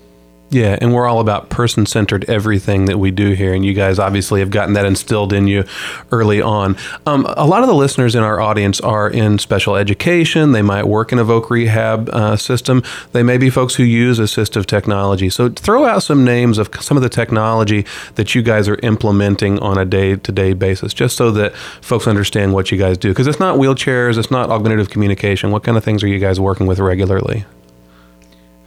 Yeah, 0.54 0.78
and 0.80 0.94
we're 0.94 1.08
all 1.08 1.18
about 1.18 1.50
person 1.50 1.84
centered 1.84 2.24
everything 2.30 2.84
that 2.84 2.96
we 2.96 3.10
do 3.10 3.32
here. 3.32 3.52
And 3.52 3.64
you 3.64 3.74
guys 3.74 3.98
obviously 3.98 4.38
have 4.38 4.50
gotten 4.50 4.74
that 4.74 4.86
instilled 4.86 5.32
in 5.32 5.48
you 5.48 5.64
early 6.12 6.40
on. 6.40 6.76
Um, 7.06 7.26
a 7.30 7.44
lot 7.44 7.62
of 7.62 7.68
the 7.68 7.74
listeners 7.74 8.14
in 8.14 8.22
our 8.22 8.40
audience 8.40 8.80
are 8.80 9.10
in 9.10 9.40
special 9.40 9.74
education. 9.74 10.52
They 10.52 10.62
might 10.62 10.84
work 10.84 11.10
in 11.10 11.18
a 11.18 11.24
voc 11.24 11.50
rehab 11.50 12.08
uh, 12.10 12.36
system. 12.36 12.84
They 13.10 13.24
may 13.24 13.36
be 13.36 13.50
folks 13.50 13.74
who 13.74 13.82
use 13.82 14.20
assistive 14.20 14.66
technology. 14.66 15.28
So 15.28 15.48
throw 15.48 15.86
out 15.86 16.04
some 16.04 16.24
names 16.24 16.58
of 16.58 16.70
some 16.78 16.96
of 16.96 17.02
the 17.02 17.08
technology 17.08 17.84
that 18.14 18.36
you 18.36 18.42
guys 18.42 18.68
are 18.68 18.78
implementing 18.84 19.58
on 19.58 19.76
a 19.76 19.84
day 19.84 20.14
to 20.14 20.30
day 20.30 20.52
basis, 20.52 20.94
just 20.94 21.16
so 21.16 21.32
that 21.32 21.56
folks 21.56 22.06
understand 22.06 22.54
what 22.54 22.70
you 22.70 22.78
guys 22.78 22.96
do. 22.96 23.08
Because 23.08 23.26
it's 23.26 23.40
not 23.40 23.58
wheelchairs, 23.58 24.18
it's 24.18 24.30
not 24.30 24.50
augmentative 24.50 24.88
communication. 24.88 25.50
What 25.50 25.64
kind 25.64 25.76
of 25.76 25.82
things 25.82 26.04
are 26.04 26.08
you 26.08 26.20
guys 26.20 26.38
working 26.38 26.68
with 26.68 26.78
regularly? 26.78 27.44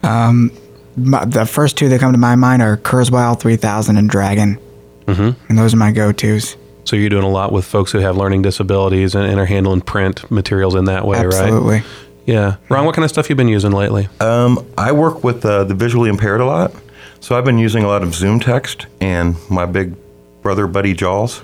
Um, 0.04 0.52
my, 0.97 1.23
the 1.25 1.45
first 1.45 1.77
two 1.77 1.88
that 1.89 1.99
come 1.99 2.12
to 2.12 2.17
my 2.17 2.36
mind 2.36 2.62
are 2.62 2.77
Kurzweil 2.77 3.39
3000 3.39 3.97
and 3.97 4.10
Dragon. 4.10 4.60
Mm-hmm. 5.05 5.49
And 5.49 5.57
those 5.57 5.73
are 5.73 5.77
my 5.77 5.91
go 5.91 6.12
tos. 6.12 6.57
So 6.83 6.95
you're 6.95 7.10
doing 7.10 7.23
a 7.23 7.29
lot 7.29 7.51
with 7.51 7.65
folks 7.65 7.91
who 7.91 7.99
have 7.99 8.17
learning 8.17 8.41
disabilities 8.41 9.13
and, 9.13 9.25
and 9.25 9.39
are 9.39 9.45
handling 9.45 9.81
print 9.81 10.29
materials 10.31 10.75
in 10.75 10.86
that 10.86 11.05
way, 11.05 11.17
Absolutely. 11.17 11.60
right? 11.69 11.75
Absolutely. 11.77 12.33
Yeah. 12.33 12.57
Ron, 12.69 12.86
what 12.86 12.95
kind 12.95 13.05
of 13.05 13.10
stuff 13.10 13.29
you 13.29 13.36
been 13.36 13.47
using 13.47 13.71
lately? 13.71 14.10
Um, 14.19 14.65
I 14.77 14.91
work 14.91 15.23
with 15.23 15.45
uh, 15.45 15.63
the 15.63 15.73
visually 15.73 16.10
impaired 16.10 16.41
a 16.41 16.45
lot. 16.45 16.73
So 17.19 17.38
I've 17.38 17.45
been 17.45 17.57
using 17.57 17.83
a 17.83 17.88
lot 17.88 18.03
of 18.03 18.10
ZoomText 18.10 18.86
and 19.01 19.36
my 19.49 19.65
big 19.65 19.95
brother, 20.41 20.67
Buddy 20.67 20.93
Jaws. 20.93 21.41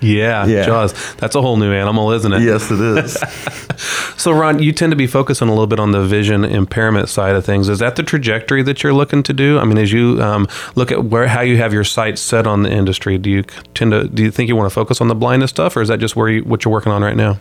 Yeah, 0.00 0.46
Yeah. 0.46 0.64
Jaws. 0.64 0.94
That's 1.16 1.34
a 1.34 1.42
whole 1.42 1.56
new 1.56 1.72
animal, 1.72 2.12
isn't 2.12 2.32
it? 2.32 2.42
Yes, 2.42 2.70
it 2.70 2.80
is. 2.80 3.16
So, 4.18 4.32
Ron, 4.32 4.58
you 4.60 4.72
tend 4.72 4.90
to 4.90 4.96
be 4.96 5.06
focusing 5.06 5.46
a 5.46 5.52
little 5.52 5.68
bit 5.68 5.78
on 5.78 5.92
the 5.92 6.02
vision 6.02 6.44
impairment 6.44 7.08
side 7.08 7.36
of 7.36 7.44
things. 7.44 7.68
Is 7.68 7.78
that 7.78 7.94
the 7.94 8.02
trajectory 8.02 8.64
that 8.64 8.82
you're 8.82 8.92
looking 8.92 9.22
to 9.22 9.32
do? 9.32 9.60
I 9.60 9.64
mean, 9.64 9.78
as 9.78 9.92
you 9.92 10.20
um, 10.20 10.48
look 10.74 10.90
at 10.90 11.04
where 11.04 11.28
how 11.28 11.42
you 11.42 11.56
have 11.58 11.72
your 11.72 11.84
sights 11.84 12.20
set 12.20 12.44
on 12.44 12.64
the 12.64 12.70
industry, 12.70 13.16
do 13.16 13.30
you 13.30 13.44
tend 13.74 13.92
to 13.92 14.08
do 14.08 14.24
you 14.24 14.32
think 14.32 14.48
you 14.48 14.56
want 14.56 14.68
to 14.68 14.74
focus 14.74 15.00
on 15.00 15.06
the 15.06 15.14
blindness 15.14 15.50
stuff, 15.50 15.76
or 15.76 15.82
is 15.82 15.88
that 15.88 16.00
just 16.00 16.16
where 16.16 16.28
you, 16.28 16.42
what 16.42 16.64
you're 16.64 16.72
working 16.72 16.90
on 16.90 17.02
right 17.04 17.14
now? 17.16 17.38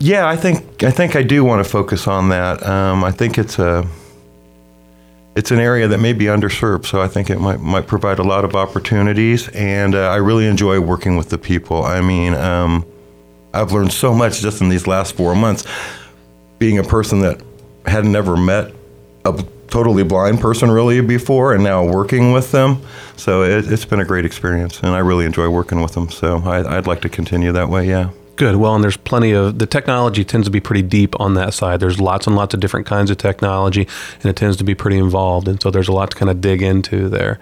yeah, 0.00 0.26
I 0.26 0.36
think 0.36 0.82
I 0.82 0.90
think 0.90 1.14
I 1.14 1.22
do 1.22 1.44
want 1.44 1.64
to 1.64 1.70
focus 1.70 2.08
on 2.08 2.30
that. 2.30 2.66
Um, 2.66 3.04
I 3.04 3.12
think 3.12 3.38
it's 3.38 3.58
a 3.60 3.86
it's 5.40 5.50
an 5.50 5.58
area 5.58 5.88
that 5.88 6.00
may 6.00 6.12
be 6.12 6.26
underserved, 6.26 6.84
so 6.84 7.00
I 7.00 7.08
think 7.08 7.30
it 7.30 7.40
might 7.40 7.60
might 7.60 7.86
provide 7.86 8.18
a 8.18 8.22
lot 8.22 8.44
of 8.44 8.54
opportunities. 8.54 9.48
And 9.48 9.94
uh, 9.94 10.10
I 10.10 10.16
really 10.16 10.46
enjoy 10.46 10.80
working 10.80 11.16
with 11.16 11.30
the 11.30 11.38
people. 11.38 11.82
I 11.82 12.02
mean, 12.02 12.34
um, 12.34 12.84
I've 13.54 13.72
learned 13.72 13.90
so 13.90 14.12
much 14.12 14.42
just 14.42 14.60
in 14.60 14.68
these 14.68 14.86
last 14.86 15.14
four 15.14 15.34
months. 15.34 15.66
Being 16.58 16.78
a 16.78 16.82
person 16.82 17.20
that 17.20 17.40
had 17.86 18.04
never 18.04 18.36
met 18.36 18.74
a 19.24 19.42
totally 19.68 20.02
blind 20.02 20.40
person 20.42 20.70
really 20.70 21.00
before, 21.00 21.54
and 21.54 21.64
now 21.64 21.86
working 21.86 22.32
with 22.32 22.52
them, 22.52 22.82
so 23.16 23.42
it, 23.42 23.72
it's 23.72 23.86
been 23.86 24.00
a 24.00 24.04
great 24.04 24.26
experience, 24.26 24.80
and 24.82 24.90
I 24.90 24.98
really 24.98 25.24
enjoy 25.24 25.48
working 25.48 25.80
with 25.80 25.94
them. 25.94 26.10
So 26.10 26.42
I, 26.44 26.76
I'd 26.76 26.86
like 26.86 27.00
to 27.00 27.08
continue 27.08 27.50
that 27.52 27.70
way. 27.70 27.88
Yeah. 27.88 28.10
Good. 28.40 28.56
Well, 28.56 28.74
and 28.74 28.82
there's 28.82 28.96
plenty 28.96 29.32
of 29.32 29.58
the 29.58 29.66
technology 29.66 30.24
tends 30.24 30.46
to 30.46 30.50
be 30.50 30.60
pretty 30.60 30.80
deep 30.80 31.14
on 31.20 31.34
that 31.34 31.52
side. 31.52 31.78
There's 31.78 32.00
lots 32.00 32.26
and 32.26 32.34
lots 32.34 32.54
of 32.54 32.60
different 32.60 32.86
kinds 32.86 33.10
of 33.10 33.18
technology, 33.18 33.86
and 34.14 34.30
it 34.30 34.34
tends 34.34 34.56
to 34.56 34.64
be 34.64 34.74
pretty 34.74 34.96
involved. 34.96 35.46
And 35.46 35.60
so 35.60 35.70
there's 35.70 35.88
a 35.88 35.92
lot 35.92 36.12
to 36.12 36.16
kind 36.16 36.30
of 36.30 36.40
dig 36.40 36.62
into 36.62 37.10
there. 37.10 37.38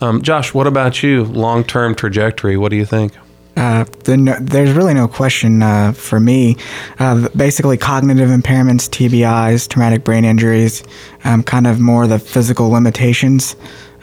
Um, 0.00 0.22
Josh, 0.22 0.54
what 0.54 0.68
about 0.68 1.02
you? 1.02 1.24
Long 1.24 1.64
term 1.64 1.96
trajectory. 1.96 2.56
What 2.56 2.68
do 2.68 2.76
you 2.76 2.84
think? 2.84 3.14
Uh, 3.56 3.86
the, 4.04 4.16
no, 4.16 4.36
there's 4.40 4.70
really 4.70 4.94
no 4.94 5.08
question 5.08 5.64
uh, 5.64 5.90
for 5.90 6.20
me. 6.20 6.56
Uh, 7.00 7.28
basically, 7.30 7.76
cognitive 7.76 8.28
impairments, 8.28 8.88
TBIs, 8.88 9.68
traumatic 9.68 10.04
brain 10.04 10.24
injuries, 10.24 10.84
um, 11.24 11.42
kind 11.42 11.66
of 11.66 11.80
more 11.80 12.06
the 12.06 12.20
physical 12.20 12.68
limitations 12.68 13.56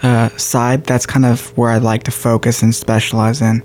uh, 0.03 0.29
side. 0.37 0.85
That's 0.85 1.05
kind 1.05 1.25
of 1.25 1.57
where 1.57 1.71
I'd 1.71 1.81
like 1.81 2.03
to 2.03 2.11
focus 2.11 2.61
and 2.61 2.75
specialize 2.75 3.41
in. 3.41 3.63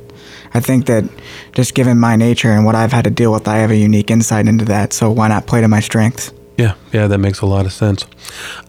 I 0.55 0.61
think 0.61 0.87
that 0.87 1.05
just 1.53 1.74
given 1.74 1.98
my 1.98 2.16
nature 2.16 2.51
and 2.51 2.64
what 2.64 2.74
I've 2.74 2.92
had 2.92 3.05
to 3.05 3.11
deal 3.11 3.33
with, 3.33 3.46
I 3.46 3.57
have 3.59 3.70
a 3.70 3.77
unique 3.77 4.11
insight 4.11 4.48
into 4.48 4.64
that. 4.66 4.92
So 4.92 5.11
why 5.11 5.29
not 5.29 5.46
play 5.46 5.61
to 5.61 5.68
my 5.68 5.81
strengths? 5.81 6.33
Yeah, 6.58 6.74
yeah, 6.92 7.06
that 7.06 7.18
makes 7.18 7.40
a 7.40 7.46
lot 7.46 7.66
of 7.66 7.72
sense. 7.72 8.04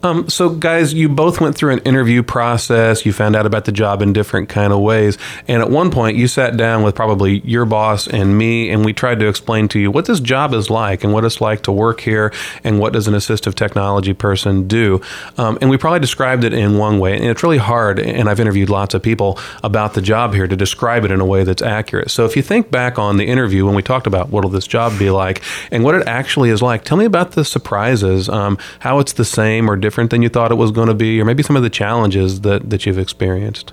Um, 0.04 0.28
so, 0.28 0.48
guys, 0.50 0.94
you 0.94 1.08
both 1.08 1.40
went 1.40 1.56
through 1.56 1.72
an 1.72 1.80
interview 1.80 2.22
process. 2.22 3.04
You 3.04 3.12
found 3.12 3.34
out 3.34 3.46
about 3.46 3.64
the 3.64 3.72
job 3.72 4.00
in 4.00 4.12
different 4.12 4.48
kind 4.48 4.72
of 4.72 4.78
ways, 4.78 5.18
and 5.48 5.60
at 5.60 5.70
one 5.70 5.90
point, 5.90 6.16
you 6.16 6.28
sat 6.28 6.56
down 6.56 6.84
with 6.84 6.94
probably 6.94 7.40
your 7.40 7.64
boss 7.64 8.06
and 8.06 8.38
me, 8.38 8.70
and 8.70 8.84
we 8.84 8.92
tried 8.92 9.18
to 9.18 9.26
explain 9.26 9.66
to 9.68 9.80
you 9.80 9.90
what 9.90 10.04
this 10.04 10.20
job 10.20 10.54
is 10.54 10.70
like 10.70 11.02
and 11.02 11.12
what 11.12 11.24
it's 11.24 11.40
like 11.40 11.62
to 11.62 11.72
work 11.72 12.00
here, 12.00 12.32
and 12.62 12.78
what 12.78 12.92
does 12.92 13.08
an 13.08 13.14
assistive 13.14 13.56
technology 13.56 14.12
person 14.12 14.68
do. 14.68 15.00
Um, 15.36 15.58
and 15.60 15.68
we 15.68 15.76
probably 15.76 15.98
described 15.98 16.44
it 16.44 16.54
in 16.54 16.78
one 16.78 17.00
way, 17.00 17.16
and 17.16 17.24
it's 17.24 17.42
really 17.42 17.58
hard. 17.58 17.98
And 17.98 18.28
I've 18.28 18.38
interviewed 18.38 18.70
lots 18.70 18.94
of 18.94 19.02
people 19.02 19.36
about 19.64 19.94
the 19.94 20.02
job 20.02 20.32
here 20.32 20.46
to 20.46 20.54
describe 20.54 21.04
it 21.04 21.10
in 21.10 21.20
a 21.20 21.26
way 21.26 21.42
that's 21.42 21.60
accurate. 21.60 22.12
So, 22.12 22.24
if 22.24 22.36
you 22.36 22.42
think 22.42 22.70
back 22.70 23.00
on 23.00 23.16
the 23.16 23.26
interview 23.26 23.66
when 23.66 23.74
we 23.74 23.82
talked 23.82 24.06
about 24.06 24.28
what 24.28 24.44
will 24.44 24.50
this 24.50 24.68
job 24.68 24.96
be 24.96 25.10
like 25.10 25.42
and 25.72 25.82
what 25.82 25.96
it 25.96 26.06
actually 26.06 26.50
is 26.50 26.62
like, 26.62 26.84
tell 26.84 26.96
me 26.96 27.04
about 27.04 27.32
the 27.32 27.44
surprises, 27.80 28.28
um, 28.28 28.58
how 28.80 28.98
it's 28.98 29.14
the 29.14 29.24
same 29.24 29.70
or 29.70 29.76
different 29.76 30.10
than 30.10 30.22
you 30.22 30.28
thought 30.28 30.52
it 30.52 30.56
was 30.56 30.70
going 30.70 30.88
to 30.88 30.94
be, 30.94 31.20
or 31.20 31.24
maybe 31.24 31.42
some 31.42 31.56
of 31.56 31.62
the 31.62 31.70
challenges 31.70 32.42
that, 32.42 32.68
that 32.70 32.84
you've 32.84 32.98
experienced. 32.98 33.72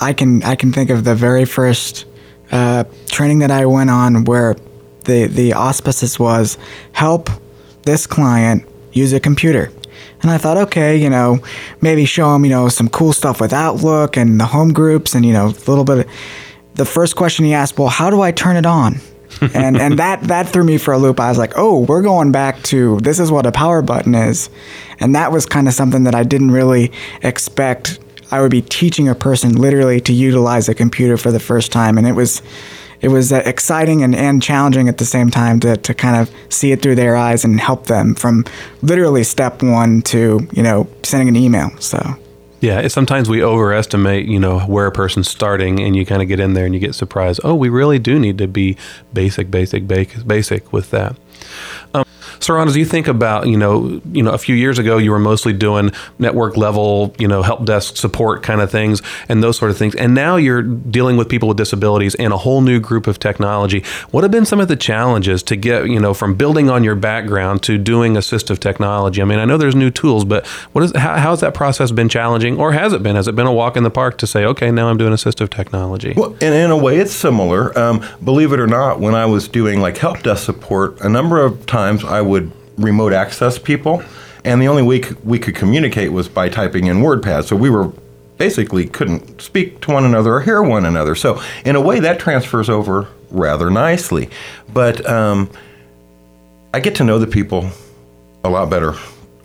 I 0.00 0.12
can 0.12 0.42
I 0.42 0.56
can 0.56 0.72
think 0.72 0.90
of 0.90 1.04
the 1.04 1.14
very 1.14 1.44
first 1.44 2.06
uh, 2.50 2.84
training 3.06 3.40
that 3.40 3.50
I 3.50 3.66
went 3.66 3.90
on 3.90 4.24
where 4.24 4.56
the 5.04 5.26
the 5.26 5.52
auspices 5.52 6.18
was 6.18 6.58
help 6.92 7.30
this 7.82 8.06
client 8.06 8.64
use 8.92 9.12
a 9.12 9.20
computer. 9.20 9.70
And 10.22 10.30
I 10.30 10.38
thought, 10.38 10.56
okay, 10.56 10.96
you 10.96 11.10
know, 11.10 11.38
maybe 11.80 12.06
show 12.06 12.32
them, 12.32 12.44
you 12.44 12.50
know, 12.50 12.68
some 12.70 12.88
cool 12.88 13.12
stuff 13.12 13.40
with 13.40 13.52
Outlook 13.52 14.16
and 14.16 14.40
the 14.40 14.46
home 14.46 14.72
groups 14.72 15.14
and, 15.14 15.24
you 15.24 15.32
know, 15.32 15.46
a 15.46 15.64
little 15.70 15.84
bit. 15.84 15.98
Of, 15.98 16.06
the 16.74 16.84
first 16.84 17.14
question 17.14 17.44
he 17.44 17.54
asked, 17.54 17.78
well, 17.78 17.88
how 17.88 18.10
do 18.10 18.20
I 18.22 18.32
turn 18.32 18.56
it 18.56 18.66
on? 18.66 19.00
And 19.40 19.76
and 19.76 19.98
that 19.98 20.22
that 20.22 20.48
threw 20.48 20.64
me 20.64 20.78
for 20.78 20.92
a 20.92 20.98
loop. 20.98 21.20
I 21.20 21.28
was 21.28 21.38
like, 21.38 21.52
oh, 21.56 21.80
we're 21.80 22.02
going 22.02 22.32
back 22.32 22.62
to 22.64 22.98
this 23.00 23.18
is 23.18 23.30
what 23.30 23.46
a 23.46 23.52
power 23.52 23.82
button 23.82 24.14
is, 24.14 24.50
and 25.00 25.14
that 25.14 25.32
was 25.32 25.46
kind 25.46 25.68
of 25.68 25.74
something 25.74 26.04
that 26.04 26.14
I 26.14 26.22
didn't 26.22 26.50
really 26.50 26.92
expect. 27.22 27.98
I 28.30 28.40
would 28.40 28.50
be 28.50 28.62
teaching 28.62 29.08
a 29.08 29.14
person 29.14 29.52
literally 29.52 30.00
to 30.02 30.12
utilize 30.12 30.68
a 30.68 30.74
computer 30.74 31.16
for 31.16 31.30
the 31.30 31.40
first 31.40 31.72
time, 31.72 31.98
and 31.98 32.06
it 32.06 32.12
was 32.12 32.42
it 33.00 33.08
was 33.08 33.32
uh, 33.32 33.42
exciting 33.44 34.02
and, 34.02 34.14
and 34.14 34.42
challenging 34.42 34.88
at 34.88 34.96
the 34.96 35.04
same 35.04 35.30
time 35.30 35.60
to, 35.60 35.76
to 35.76 35.92
kind 35.92 36.16
of 36.16 36.34
see 36.48 36.72
it 36.72 36.80
through 36.80 36.94
their 36.94 37.16
eyes 37.16 37.44
and 37.44 37.60
help 37.60 37.86
them 37.86 38.14
from 38.14 38.46
literally 38.80 39.22
step 39.22 39.62
one 39.62 40.00
to 40.02 40.48
you 40.52 40.62
know 40.62 40.88
sending 41.02 41.28
an 41.28 41.36
email. 41.36 41.70
So 41.80 42.16
Yeah, 42.64 42.88
sometimes 42.88 43.28
we 43.28 43.42
overestimate, 43.44 44.24
you 44.24 44.40
know, 44.40 44.60
where 44.60 44.86
a 44.86 44.90
person's 44.90 45.28
starting, 45.28 45.80
and 45.80 45.94
you 45.94 46.06
kind 46.06 46.22
of 46.22 46.28
get 46.28 46.40
in 46.40 46.54
there 46.54 46.64
and 46.64 46.72
you 46.72 46.80
get 46.80 46.94
surprised. 46.94 47.40
Oh, 47.44 47.54
we 47.54 47.68
really 47.68 47.98
do 47.98 48.18
need 48.18 48.38
to 48.38 48.48
be 48.48 48.78
basic, 49.12 49.50
basic, 49.50 49.86
basic, 49.86 50.26
basic 50.26 50.72
with 50.72 50.90
that. 50.90 51.14
Um, 51.92 52.03
So, 52.44 52.52
Ron, 52.52 52.68
as 52.68 52.76
you 52.76 52.84
think 52.84 53.08
about, 53.08 53.46
you 53.46 53.56
know, 53.56 54.02
you 54.12 54.22
know, 54.22 54.32
a 54.32 54.38
few 54.38 54.54
years 54.54 54.78
ago, 54.78 54.98
you 54.98 55.10
were 55.12 55.18
mostly 55.18 55.54
doing 55.54 55.92
network 56.18 56.58
level, 56.58 57.14
you 57.18 57.26
know, 57.26 57.42
help 57.42 57.64
desk 57.64 57.96
support 57.96 58.42
kind 58.42 58.60
of 58.60 58.70
things 58.70 59.00
and 59.30 59.42
those 59.42 59.56
sort 59.56 59.70
of 59.70 59.78
things, 59.78 59.94
and 59.94 60.14
now 60.14 60.36
you're 60.36 60.60
dealing 60.60 61.16
with 61.16 61.26
people 61.26 61.48
with 61.48 61.56
disabilities 61.56 62.14
and 62.16 62.34
a 62.34 62.36
whole 62.36 62.60
new 62.60 62.78
group 62.78 63.06
of 63.06 63.18
technology. 63.18 63.82
What 64.10 64.24
have 64.24 64.30
been 64.30 64.44
some 64.44 64.60
of 64.60 64.68
the 64.68 64.76
challenges 64.76 65.42
to 65.44 65.56
get, 65.56 65.88
you 65.88 65.98
know, 65.98 66.12
from 66.12 66.34
building 66.34 66.68
on 66.68 66.84
your 66.84 66.94
background 66.94 67.62
to 67.62 67.78
doing 67.78 68.12
assistive 68.12 68.58
technology? 68.58 69.22
I 69.22 69.24
mean, 69.24 69.38
I 69.38 69.46
know 69.46 69.56
there's 69.56 69.74
new 69.74 69.90
tools, 69.90 70.26
but 70.26 70.46
what 70.72 70.84
is 70.84 70.94
how, 70.94 71.16
has 71.16 71.40
that 71.40 71.54
process 71.54 71.92
been 71.92 72.10
challenging, 72.10 72.58
or 72.60 72.72
has 72.72 72.92
it 72.92 73.02
been? 73.02 73.16
Has 73.16 73.26
it 73.26 73.34
been 73.34 73.46
a 73.46 73.54
walk 73.54 73.74
in 73.74 73.84
the 73.84 73.90
park 73.90 74.18
to 74.18 74.26
say, 74.26 74.44
okay, 74.44 74.70
now 74.70 74.88
I'm 74.88 74.98
doing 74.98 75.14
assistive 75.14 75.48
technology? 75.48 76.12
Well, 76.14 76.36
and 76.42 76.54
in 76.54 76.70
a 76.70 76.76
way, 76.76 76.98
it's 76.98 77.14
similar. 77.14 77.76
Um, 77.78 78.04
believe 78.22 78.52
it 78.52 78.60
or 78.60 78.66
not, 78.66 79.00
when 79.00 79.14
I 79.14 79.24
was 79.24 79.48
doing 79.48 79.80
like 79.80 79.96
help 79.96 80.22
desk 80.22 80.44
support, 80.44 81.00
a 81.00 81.08
number 81.08 81.42
of 81.42 81.64
times 81.64 82.04
I 82.04 82.20
would 82.20 82.33
remote 82.76 83.12
access 83.12 83.58
people, 83.58 84.02
and 84.44 84.60
the 84.60 84.68
only 84.68 84.82
way 84.82 85.02
c- 85.02 85.14
we 85.24 85.38
could 85.38 85.54
communicate 85.54 86.12
was 86.12 86.28
by 86.28 86.48
typing 86.48 86.86
in 86.86 86.98
WordPad. 86.98 87.44
So 87.44 87.56
we 87.56 87.70
were 87.70 87.92
basically 88.36 88.86
couldn't 88.86 89.40
speak 89.40 89.80
to 89.82 89.92
one 89.92 90.04
another 90.04 90.34
or 90.34 90.40
hear 90.40 90.62
one 90.62 90.84
another. 90.84 91.14
So 91.14 91.40
in 91.64 91.76
a 91.76 91.80
way, 91.80 92.00
that 92.00 92.18
transfers 92.18 92.68
over 92.68 93.08
rather 93.30 93.70
nicely. 93.70 94.28
But 94.72 95.08
um, 95.08 95.48
I 96.72 96.80
get 96.80 96.96
to 96.96 97.04
know 97.04 97.18
the 97.18 97.26
people 97.28 97.70
a 98.42 98.50
lot 98.50 98.68
better. 98.70 98.90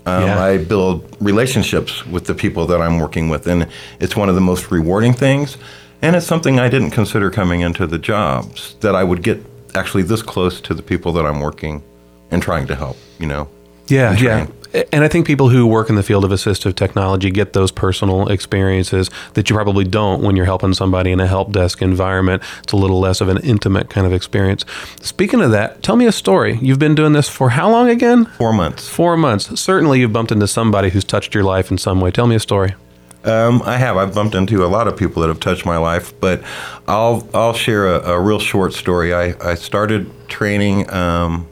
Um, 0.05 0.23
Yeah. 0.23 0.43
I 0.43 0.57
build 0.57 1.15
relationships 1.19 2.05
with 2.07 2.25
the 2.25 2.33
people 2.33 2.65
that 2.67 2.81
I'm 2.81 2.99
working 2.99 3.29
with, 3.29 3.45
and 3.47 3.67
it's 3.99 4.15
one 4.15 4.27
of 4.29 4.35
the 4.35 4.41
most 4.41 4.71
rewarding 4.71 5.13
things. 5.13 5.57
And 6.01 6.15
it's 6.15 6.25
something 6.25 6.59
I 6.59 6.69
didn't 6.69 6.91
consider 6.91 7.29
coming 7.29 7.61
into 7.61 7.85
the 7.85 7.99
jobs 7.99 8.75
that 8.79 8.95
I 8.95 9.03
would 9.03 9.21
get 9.21 9.45
actually 9.75 10.03
this 10.03 10.21
close 10.23 10.61
to 10.61 10.73
the 10.73 10.81
people 10.81 11.11
that 11.13 11.25
I'm 11.25 11.41
working 11.41 11.83
and 12.31 12.41
trying 12.41 12.67
to 12.67 12.75
help. 12.75 12.97
You 13.19 13.27
know. 13.27 13.49
Yeah, 13.87 14.11
and 14.11 14.21
yeah. 14.21 14.47
And 14.93 15.03
I 15.03 15.07
think 15.07 15.25
people 15.25 15.49
who 15.49 15.65
work 15.65 15.89
in 15.89 15.95
the 15.95 16.03
field 16.03 16.23
of 16.23 16.29
assistive 16.29 16.75
technology 16.75 17.31
get 17.31 17.53
those 17.53 17.71
personal 17.71 18.29
experiences 18.29 19.09
that 19.33 19.49
you 19.49 19.55
probably 19.55 19.83
don't 19.83 20.21
when 20.21 20.35
you're 20.35 20.45
helping 20.45 20.75
somebody 20.75 21.11
in 21.11 21.19
a 21.19 21.25
help 21.25 21.51
desk 21.51 21.81
environment. 21.81 22.43
It's 22.61 22.73
a 22.73 22.77
little 22.77 22.99
less 22.99 23.19
of 23.19 23.29
an 23.29 23.39
intimate 23.39 23.89
kind 23.89 24.05
of 24.05 24.13
experience. 24.13 24.65
Speaking 25.01 25.41
of 25.41 25.49
that, 25.51 25.81
tell 25.81 25.95
me 25.95 26.05
a 26.05 26.11
story. 26.11 26.59
You've 26.61 26.77
been 26.77 26.93
doing 26.93 27.13
this 27.13 27.27
for 27.27 27.49
how 27.49 27.71
long 27.71 27.89
again? 27.89 28.25
Four 28.25 28.53
months. 28.53 28.87
Four 28.87 29.17
months. 29.17 29.59
Certainly 29.59 30.01
you've 30.01 30.13
bumped 30.13 30.31
into 30.31 30.47
somebody 30.47 30.91
who's 30.91 31.03
touched 31.03 31.33
your 31.33 31.43
life 31.43 31.71
in 31.71 31.79
some 31.79 31.99
way. 31.99 32.11
Tell 32.11 32.27
me 32.27 32.35
a 32.35 32.39
story. 32.39 32.75
Um, 33.23 33.63
I 33.65 33.77
have. 33.77 33.97
I've 33.97 34.13
bumped 34.13 34.35
into 34.35 34.63
a 34.63 34.67
lot 34.67 34.87
of 34.87 34.95
people 34.95 35.21
that 35.23 35.27
have 35.29 35.39
touched 35.39 35.65
my 35.65 35.77
life, 35.77 36.17
but 36.21 36.43
I'll 36.87 37.27
I'll 37.33 37.53
share 37.53 37.87
a, 37.87 38.11
a 38.11 38.19
real 38.19 38.39
short 38.39 38.73
story. 38.73 39.13
I, 39.13 39.33
I 39.41 39.55
started 39.55 40.09
training 40.29 40.89
um, 40.93 41.47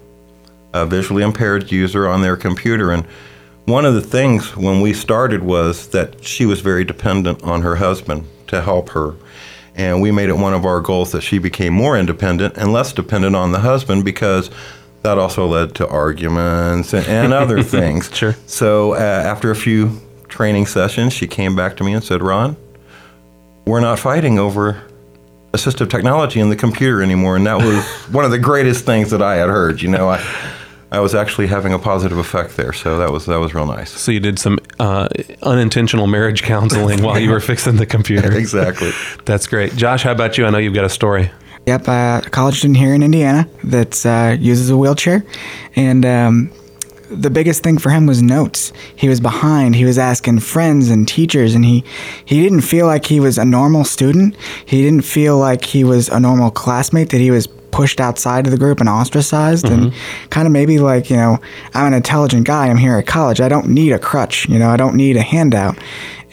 a 0.73 0.85
visually 0.85 1.23
impaired 1.23 1.71
user 1.71 2.07
on 2.07 2.21
their 2.21 2.37
computer, 2.37 2.91
and 2.91 3.05
one 3.67 3.83
of 3.83 3.95
the 3.95 4.01
things 4.01 4.55
when 4.55 4.79
we 4.79 4.93
started 4.93 5.43
was 5.43 5.89
that 5.89 6.23
she 6.23 6.45
was 6.45 6.61
very 6.61 6.85
dependent 6.85 7.43
on 7.43 7.63
her 7.63 7.75
husband 7.75 8.25
to 8.47 8.61
help 8.61 8.89
her. 8.91 9.13
And 9.75 10.01
we 10.01 10.09
made 10.09 10.29
it 10.29 10.37
one 10.37 10.53
of 10.53 10.65
our 10.65 10.79
goals 10.79 11.11
that 11.11 11.21
she 11.21 11.37
became 11.37 11.73
more 11.73 11.97
independent 11.97 12.55
and 12.55 12.71
less 12.71 12.93
dependent 12.93 13.35
on 13.35 13.51
the 13.51 13.59
husband 13.59 14.05
because 14.05 14.49
that 15.03 15.17
also 15.17 15.45
led 15.45 15.75
to 15.75 15.87
arguments 15.87 16.93
and, 16.93 17.05
and 17.07 17.33
other 17.33 17.61
things. 17.77 18.09
Sure. 18.15 18.35
So 18.45 18.93
uh, 18.93 18.97
after 18.97 19.51
a 19.51 19.55
few 19.55 19.99
training 20.29 20.65
sessions, 20.65 21.11
she 21.11 21.27
came 21.27 21.53
back 21.53 21.75
to 21.77 21.83
me 21.83 21.93
and 21.93 22.01
said, 22.01 22.21
Ron, 22.21 22.55
we're 23.65 23.81
not 23.81 23.99
fighting 23.99 24.39
over 24.39 24.81
assistive 25.51 25.89
technology 25.89 26.39
in 26.39 26.49
the 26.49 26.55
computer 26.55 27.01
anymore. 27.01 27.35
And 27.35 27.45
that 27.47 27.57
was 27.57 27.85
one 28.13 28.23
of 28.23 28.31
the 28.31 28.39
greatest 28.39 28.85
things 28.85 29.11
that 29.11 29.21
I 29.21 29.35
had 29.35 29.49
heard. 29.49 29.81
You 29.81 29.89
know, 29.89 30.07
I, 30.07 30.23
I 30.91 30.99
was 30.99 31.13
actually 31.13 31.47
having 31.47 31.73
a 31.73 31.79
positive 31.79 32.17
effect 32.17 32.55
there. 32.55 32.71
So 32.71 32.97
that 32.97 33.11
was 33.11 33.25
that 33.25 33.39
was 33.39 33.53
real 33.53 33.65
nice. 33.65 33.91
So 33.91 34.11
you 34.11 34.19
did 34.19 34.39
some 34.39 34.57
uh, 34.79 35.09
unintentional 35.43 36.07
marriage 36.07 36.43
counseling 36.43 37.03
while 37.03 37.19
you 37.19 37.29
were 37.29 37.39
fixing 37.51 37.75
the 37.75 37.85
computer. 37.85 38.31
exactly. 38.37 38.91
That's 39.25 39.47
great. 39.47 39.75
Josh, 39.75 40.03
how 40.03 40.11
about 40.11 40.37
you? 40.37 40.45
I 40.45 40.49
know 40.49 40.57
you've 40.57 40.73
got 40.73 40.85
a 40.85 40.89
story. 40.89 41.31
Yep, 41.65 41.89
uh, 41.89 42.21
a 42.25 42.29
college 42.29 42.59
student 42.59 42.77
here 42.77 42.93
in 42.93 43.03
Indiana 43.03 43.45
that 43.65 44.05
uh, 44.05 44.37
uses 44.39 44.69
a 44.69 44.77
wheelchair, 44.77 45.25
and 45.75 46.05
um, 46.05 46.49
the 47.11 47.29
biggest 47.29 47.61
thing 47.61 47.77
for 47.77 47.89
him 47.89 48.05
was 48.05 48.23
notes. 48.23 48.71
He 48.95 49.09
was 49.09 49.19
behind. 49.19 49.75
He 49.75 49.83
was 49.83 49.97
asking 49.97 50.39
friends 50.39 50.89
and 50.89 51.05
teachers, 51.05 51.55
and 51.55 51.65
he 51.65 51.83
he 52.23 52.41
didn't 52.41 52.61
feel 52.61 52.85
like 52.85 53.05
he 53.05 53.19
was 53.19 53.37
a 53.37 53.43
normal 53.43 53.83
student. 53.83 54.37
He 54.65 54.81
didn't 54.81 55.03
feel 55.03 55.37
like 55.37 55.65
he 55.65 55.83
was 55.83 56.07
a 56.07 56.21
normal 56.21 56.51
classmate. 56.51 57.09
That 57.09 57.19
he 57.19 57.31
was 57.31 57.47
pushed 57.77 58.01
outside 58.01 58.47
of 58.47 58.51
the 58.51 58.57
group 58.57 58.79
and 58.79 58.89
ostracized, 58.89 59.69
and 59.69 59.93
kind 60.31 60.47
of 60.47 60.51
maybe 60.51 60.79
like 60.79 61.11
you 61.11 61.15
know, 61.15 61.37
I'm 61.75 61.85
an 61.85 61.93
intelligent 61.93 62.47
guy. 62.47 62.69
I'm 62.69 62.77
here 62.77 62.97
at 62.97 63.05
college. 63.05 63.39
I 63.39 63.49
don't 63.49 63.67
need 63.67 63.91
a 63.91 63.99
crutch. 63.99 64.49
You 64.49 64.57
know, 64.57 64.71
I 64.71 64.77
don't 64.77 64.95
need 64.95 65.15
a 65.15 65.21
handout. 65.21 65.77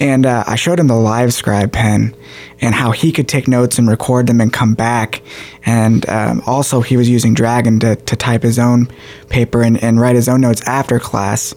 And 0.01 0.25
uh, 0.25 0.43
I 0.47 0.57
showed 0.57 0.81
him 0.81 0.89
the 0.89 0.95
LiveScribe 0.95 1.71
pen 1.71 2.17
and 2.63 2.75
how 2.75 2.93
he 2.93 3.13
could 3.13 3.29
take 3.29 3.47
notes 3.47 3.79
and 3.79 3.87
record 3.87 4.27
them 4.27 4.41
and 4.41 4.51
come 4.53 4.75
back. 4.75 5.21
And 5.67 6.09
um, 6.09 6.43
also, 6.47 6.81
he 6.81 6.97
was 6.97 7.11
using 7.11 7.35
Dragon 7.35 7.79
to, 7.81 7.95
to 7.95 8.17
type 8.17 8.43
his 8.43 8.59
own 8.59 8.89
paper 9.29 9.63
and, 9.63 9.81
and 9.85 10.01
write 10.01 10.17
his 10.17 10.29
own 10.29 10.41
notes 10.41 10.67
after 10.67 10.99
class. 10.99 11.55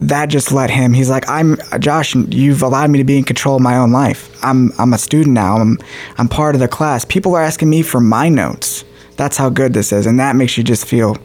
That 0.00 0.26
just 0.26 0.50
let 0.52 0.70
him. 0.70 0.92
He's 0.92 1.08
like, 1.08 1.28
I'm 1.28 1.56
Josh. 1.78 2.16
You've 2.16 2.62
allowed 2.62 2.90
me 2.90 2.98
to 2.98 3.04
be 3.04 3.16
in 3.16 3.24
control 3.24 3.56
of 3.56 3.62
my 3.62 3.76
own 3.76 3.92
life. 3.92 4.28
I'm 4.44 4.72
I'm 4.78 4.92
a 4.92 4.98
student 4.98 5.34
now. 5.34 5.56
I'm 5.56 5.78
I'm 6.18 6.28
part 6.28 6.54
of 6.54 6.60
the 6.60 6.68
class. 6.68 7.04
People 7.04 7.34
are 7.34 7.42
asking 7.42 7.70
me 7.70 7.82
for 7.82 8.00
my 8.00 8.28
notes. 8.28 8.84
That's 9.18 9.36
how 9.36 9.50
good 9.50 9.74
this 9.74 9.92
is, 9.92 10.06
and 10.06 10.18
that 10.18 10.34
makes 10.36 10.56
you 10.56 10.64
just 10.64 10.86
feel 10.86 11.18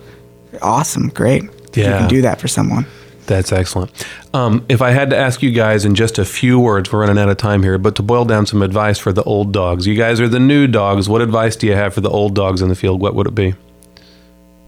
awesome, 0.62 1.08
great. 1.10 1.43
If 1.69 1.77
You 1.77 1.84
Yeah. 1.84 1.99
can 1.99 2.08
do 2.10 2.21
that 2.23 2.41
for 2.41 2.49
someone. 2.49 2.86
That's 3.25 3.53
excellent. 3.53 3.91
Um, 4.34 4.65
if 4.67 4.82
I 4.82 4.91
had 4.91 5.10
to 5.12 5.17
ask 5.17 5.41
you 5.41 5.51
guys 5.51 5.86
in 5.86 5.95
just 5.95 6.19
a 6.19 6.25
few 6.25 6.60
words, 6.60 6.91
we're 6.91 6.99
running 6.99 7.17
out 7.17 7.29
of 7.29 7.38
time 7.38 7.63
here, 7.63 7.77
but 7.77 7.95
to 7.95 8.03
boil 8.03 8.25
down 8.25 8.45
some 8.45 8.62
advice 8.62 8.97
for 8.99 9.13
the 9.13 9.23
old 9.23 9.53
dogs. 9.53 9.88
You 9.88 9.95
guys 9.95 10.19
are 10.19 10.27
the 10.27 10.41
new 10.41 10.67
dogs. 10.67 11.08
What 11.08 11.21
advice 11.21 11.56
do 11.56 11.65
you 11.67 11.73
have 11.75 11.93
for 11.93 12.01
the 12.01 12.10
old 12.10 12.36
dogs 12.36 12.62
in 12.62 12.67
the 12.67 12.75
field? 12.75 12.99
What 12.99 13.15
would 13.15 13.25
it 13.27 13.34
be? 13.36 13.45
You 13.45 13.56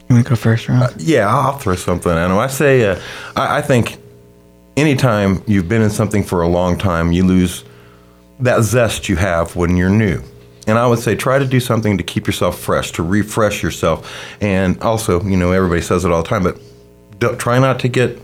want 0.10 0.24
to 0.26 0.30
go 0.30 0.36
first, 0.38 0.70
Ron? 0.70 0.88
Yeah, 0.98 1.28
I'll 1.28 1.58
throw 1.58 1.76
something 1.76 2.12
at 2.12 2.30
him. 2.32 2.38
I 2.38 2.48
say, 2.48 2.86
uh, 2.88 2.96
I, 3.36 3.58
I 3.58 3.62
think 3.62 3.98
anytime 4.78 5.42
you've 5.48 5.68
been 5.68 5.82
in 5.82 5.90
something 5.90 6.24
for 6.24 6.42
a 6.42 6.48
long 6.48 6.78
time, 6.78 7.12
you 7.12 7.26
lose 7.26 7.64
that 8.40 8.62
zest 8.64 9.10
you 9.10 9.16
have 9.18 9.56
when 9.56 9.76
you're 9.78 9.90
new. 9.90 10.22
And 10.68 10.78
I 10.80 10.88
would 10.88 11.00
say 11.00 11.16
try 11.16 11.38
to 11.38 11.46
do 11.46 11.60
something 11.60 11.98
to 11.98 12.04
keep 12.04 12.26
yourself 12.28 12.60
fresh, 12.60 12.92
to 12.94 13.04
refresh 13.04 13.62
yourself. 13.62 14.12
And 14.42 14.82
also, 14.82 15.22
you 15.24 15.38
know, 15.38 15.52
everybody 15.52 15.82
says 15.82 16.06
it 16.06 16.12
all 16.12 16.24
the 16.24 16.28
time, 16.28 16.44
but 16.44 16.60
don't, 17.20 17.40
try 17.40 17.60
not 17.60 17.80
to 17.82 17.88
get 17.88 18.20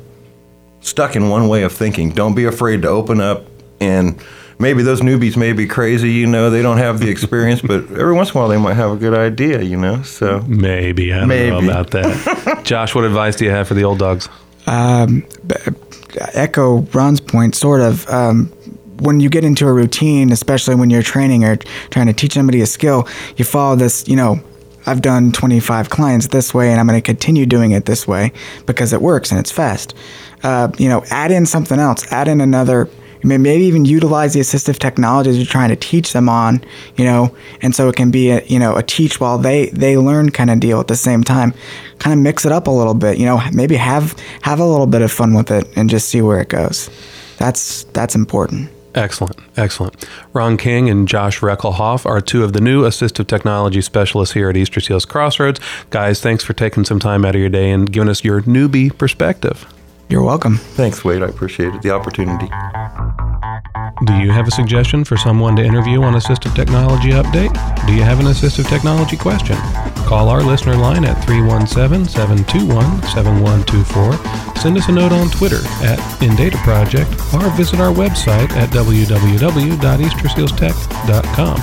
stuck 0.82 1.16
in 1.16 1.30
one 1.30 1.48
way 1.48 1.64
of 1.64 1.72
thinking. 1.72 2.10
Don't 2.10 2.36
be 2.36 2.46
afraid 2.46 2.82
to 2.82 2.88
open 2.88 3.22
up 3.22 3.46
and 3.80 4.20
maybe 4.60 4.84
those 4.84 5.02
newbies 5.02 5.36
may 5.36 5.54
be 5.54 5.68
crazy, 5.68 6.12
you 6.12 6.28
know, 6.28 6.50
they 6.50 6.62
don't 6.62 6.78
have 6.78 7.00
the 7.00 7.10
experience, 7.10 7.62
but 7.62 7.84
every 7.92 8.14
once 8.14 8.30
in 8.30 8.38
a 8.38 8.40
while 8.40 8.48
they 8.48 8.58
might 8.58 8.76
have 8.76 8.92
a 8.92 8.96
good 8.96 9.18
idea, 9.18 9.62
you 9.62 9.76
know. 9.78 10.02
So 10.04 10.40
Maybe. 11.26 11.50
I 11.50 11.58
don't 11.58 11.66
know 11.66 11.72
about 11.72 11.92
that. 11.92 12.62
Josh, 12.64 12.94
what 12.94 13.04
advice 13.04 13.36
do 13.36 13.46
you 13.46 13.52
have 13.52 13.68
for 13.68 13.74
the 13.74 13.84
old 13.84 14.00
dogs? 14.00 14.30
um, 14.68 15.26
echo 16.34 16.82
Ron's 16.94 17.20
point, 17.20 17.56
sort 17.56 17.82
of. 17.82 18.08
Um, 18.10 18.52
when 19.02 19.20
you 19.20 19.30
get 19.30 19.44
into 19.44 19.68
a 19.68 19.74
routine, 19.74 20.32
especially 20.32 20.76
when 20.76 20.90
you're 20.90 21.02
training 21.02 21.44
or 21.44 21.58
trying 21.90 22.08
to 22.08 22.14
teach 22.14 22.34
somebody 22.34 22.62
a 22.62 22.66
skill, 22.68 23.08
you 23.36 23.44
follow 23.44 23.76
this, 23.76 24.08
you 24.08 24.16
know, 24.16 24.40
I've 24.86 25.02
done 25.02 25.32
25 25.32 25.90
clients 25.90 26.28
this 26.28 26.54
way 26.54 26.72
and 26.72 26.80
I'm 26.80 26.88
going 26.88 26.98
to 26.98 27.06
continue 27.06 27.46
doing 27.46 27.72
it 27.72 27.86
this 27.86 28.08
way 28.08 28.32
because 28.66 28.94
it 28.94 29.02
works 29.02 29.32
and 29.32 29.40
it's 29.40 29.52
fast. 29.52 29.96
Uh, 30.44 30.72
you 30.78 30.90
know, 30.90 31.04
add 31.10 31.32
in 31.32 31.46
something 31.46 31.80
else, 31.80 32.12
add 32.12 32.28
in 32.28 32.42
another, 32.42 32.90
may- 33.24 33.38
maybe 33.38 33.66
even 33.66 33.86
utilize 33.86 34.34
the 34.34 34.40
assistive 34.40 34.80
technologies 34.80 35.38
you're 35.38 35.46
trying 35.46 35.70
to 35.70 35.76
teach 35.76 36.14
them 36.14 36.28
on, 36.28 36.64
you 36.96 37.06
know, 37.06 37.36
and 37.62 37.76
so 37.76 37.90
it 37.90 37.96
can 37.96 38.10
be 38.10 38.32
a, 38.32 38.44
you 38.46 38.58
know, 38.58 38.76
a 38.76 38.82
teach 38.82 39.20
while 39.20 39.38
they, 39.38 39.68
they 39.70 39.98
learn 39.98 40.32
kind 40.32 40.50
of 40.50 40.60
deal 40.60 40.80
at 40.80 40.88
the 40.88 40.96
same 40.96 41.24
time. 41.24 41.54
Kind 42.00 42.14
of 42.14 42.20
mix 42.20 42.46
it 42.46 42.52
up 42.52 42.66
a 42.66 42.72
little 42.72 42.96
bit, 42.96 43.20
you 43.20 43.26
know, 43.26 43.40
maybe 43.54 43.76
have, 43.76 44.18
have 44.42 44.60
a 44.60 44.66
little 44.66 44.88
bit 44.88 45.04
of 45.04 45.12
fun 45.12 45.36
with 45.36 45.52
it 45.52 45.68
and 45.76 45.90
just 45.90 46.10
see 46.10 46.22
where 46.22 46.42
it 46.42 46.50
goes. 46.50 46.90
That's, 47.38 47.84
that's 47.86 48.16
important. 48.16 48.70
Excellent, 48.94 49.38
excellent. 49.56 50.06
Ron 50.34 50.58
King 50.58 50.90
and 50.90 51.08
Josh 51.08 51.40
Reckelhoff 51.40 52.06
are 52.06 52.20
two 52.20 52.44
of 52.44 52.54
the 52.54 52.62
new 52.62 52.84
assistive 52.84 53.28
technology 53.28 53.82
specialists 53.82 54.34
here 54.34 54.50
at 54.50 54.58
Easter 54.58 54.82
Seals 54.82 55.06
Crossroads. 55.06 55.60
Guys, 55.90 56.22
thanks 56.22 56.44
for 56.44 56.54
taking 56.54 56.84
some 56.84 57.00
time 57.00 57.24
out 57.24 57.36
of 57.36 57.42
your 57.42 57.50
day 57.50 57.72
and 57.72 57.92
giving 57.92 58.10
us 58.10 58.24
your 58.24 58.42
newbie 58.42 58.96
perspective. 58.98 59.66
You're 60.10 60.24
welcome. 60.24 60.58
thanks, 60.58 61.06
Wade. 61.06 61.24
I 61.24 61.28
appreciate 61.28 61.82
the 61.82 61.92
opportunity. 61.92 62.50
Do 64.06 64.16
you 64.18 64.32
have 64.32 64.48
a 64.48 64.52
suggestion 64.52 65.06
for 65.06 65.16
someone 65.16 65.56
to 65.56 65.64
interview 65.64 66.02
on 66.02 66.16
Assistive 66.16 66.54
Technology 66.54 67.12
Update? 67.12 67.54
Do 67.88 67.94
you 67.94 68.04
have 68.04 68.20
an 68.20 68.26
assistive 68.26 68.68
technology 68.68 69.16
question? 69.16 69.56
Call 70.12 70.28
our 70.28 70.44
listener 70.44 70.76
line 70.76 71.06
at 71.06 71.24
317 71.24 72.04
721 72.04 72.84
7124. 73.16 74.12
Send 74.58 74.78
us 74.78 74.90
a 74.90 74.92
note 74.92 75.14
on 75.14 75.30
Twitter 75.30 75.64
at 75.88 75.98
InData 76.20 76.58
Project 76.68 77.10
or 77.34 77.50
visit 77.52 77.80
our 77.80 77.94
website 77.94 78.52
at 78.52 78.70
www.eastersealstech.com. 78.72 81.56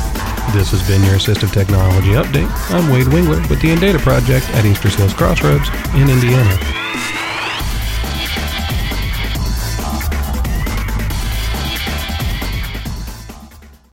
This 0.57 0.71
has 0.71 0.81
been 0.89 1.05
your 1.05 1.17
Assistive 1.17 1.53
Technology 1.53 2.13
Update. 2.13 2.49
I'm 2.73 2.91
Wade 2.91 3.09
Wingler 3.09 3.47
with 3.51 3.61
the 3.61 3.69
InData 3.69 3.99
Project 3.99 4.49
at 4.55 4.65
Easter 4.65 4.89
Seals 4.89 5.13
Crossroads 5.13 5.69
in 5.93 6.09
Indiana. 6.09 6.59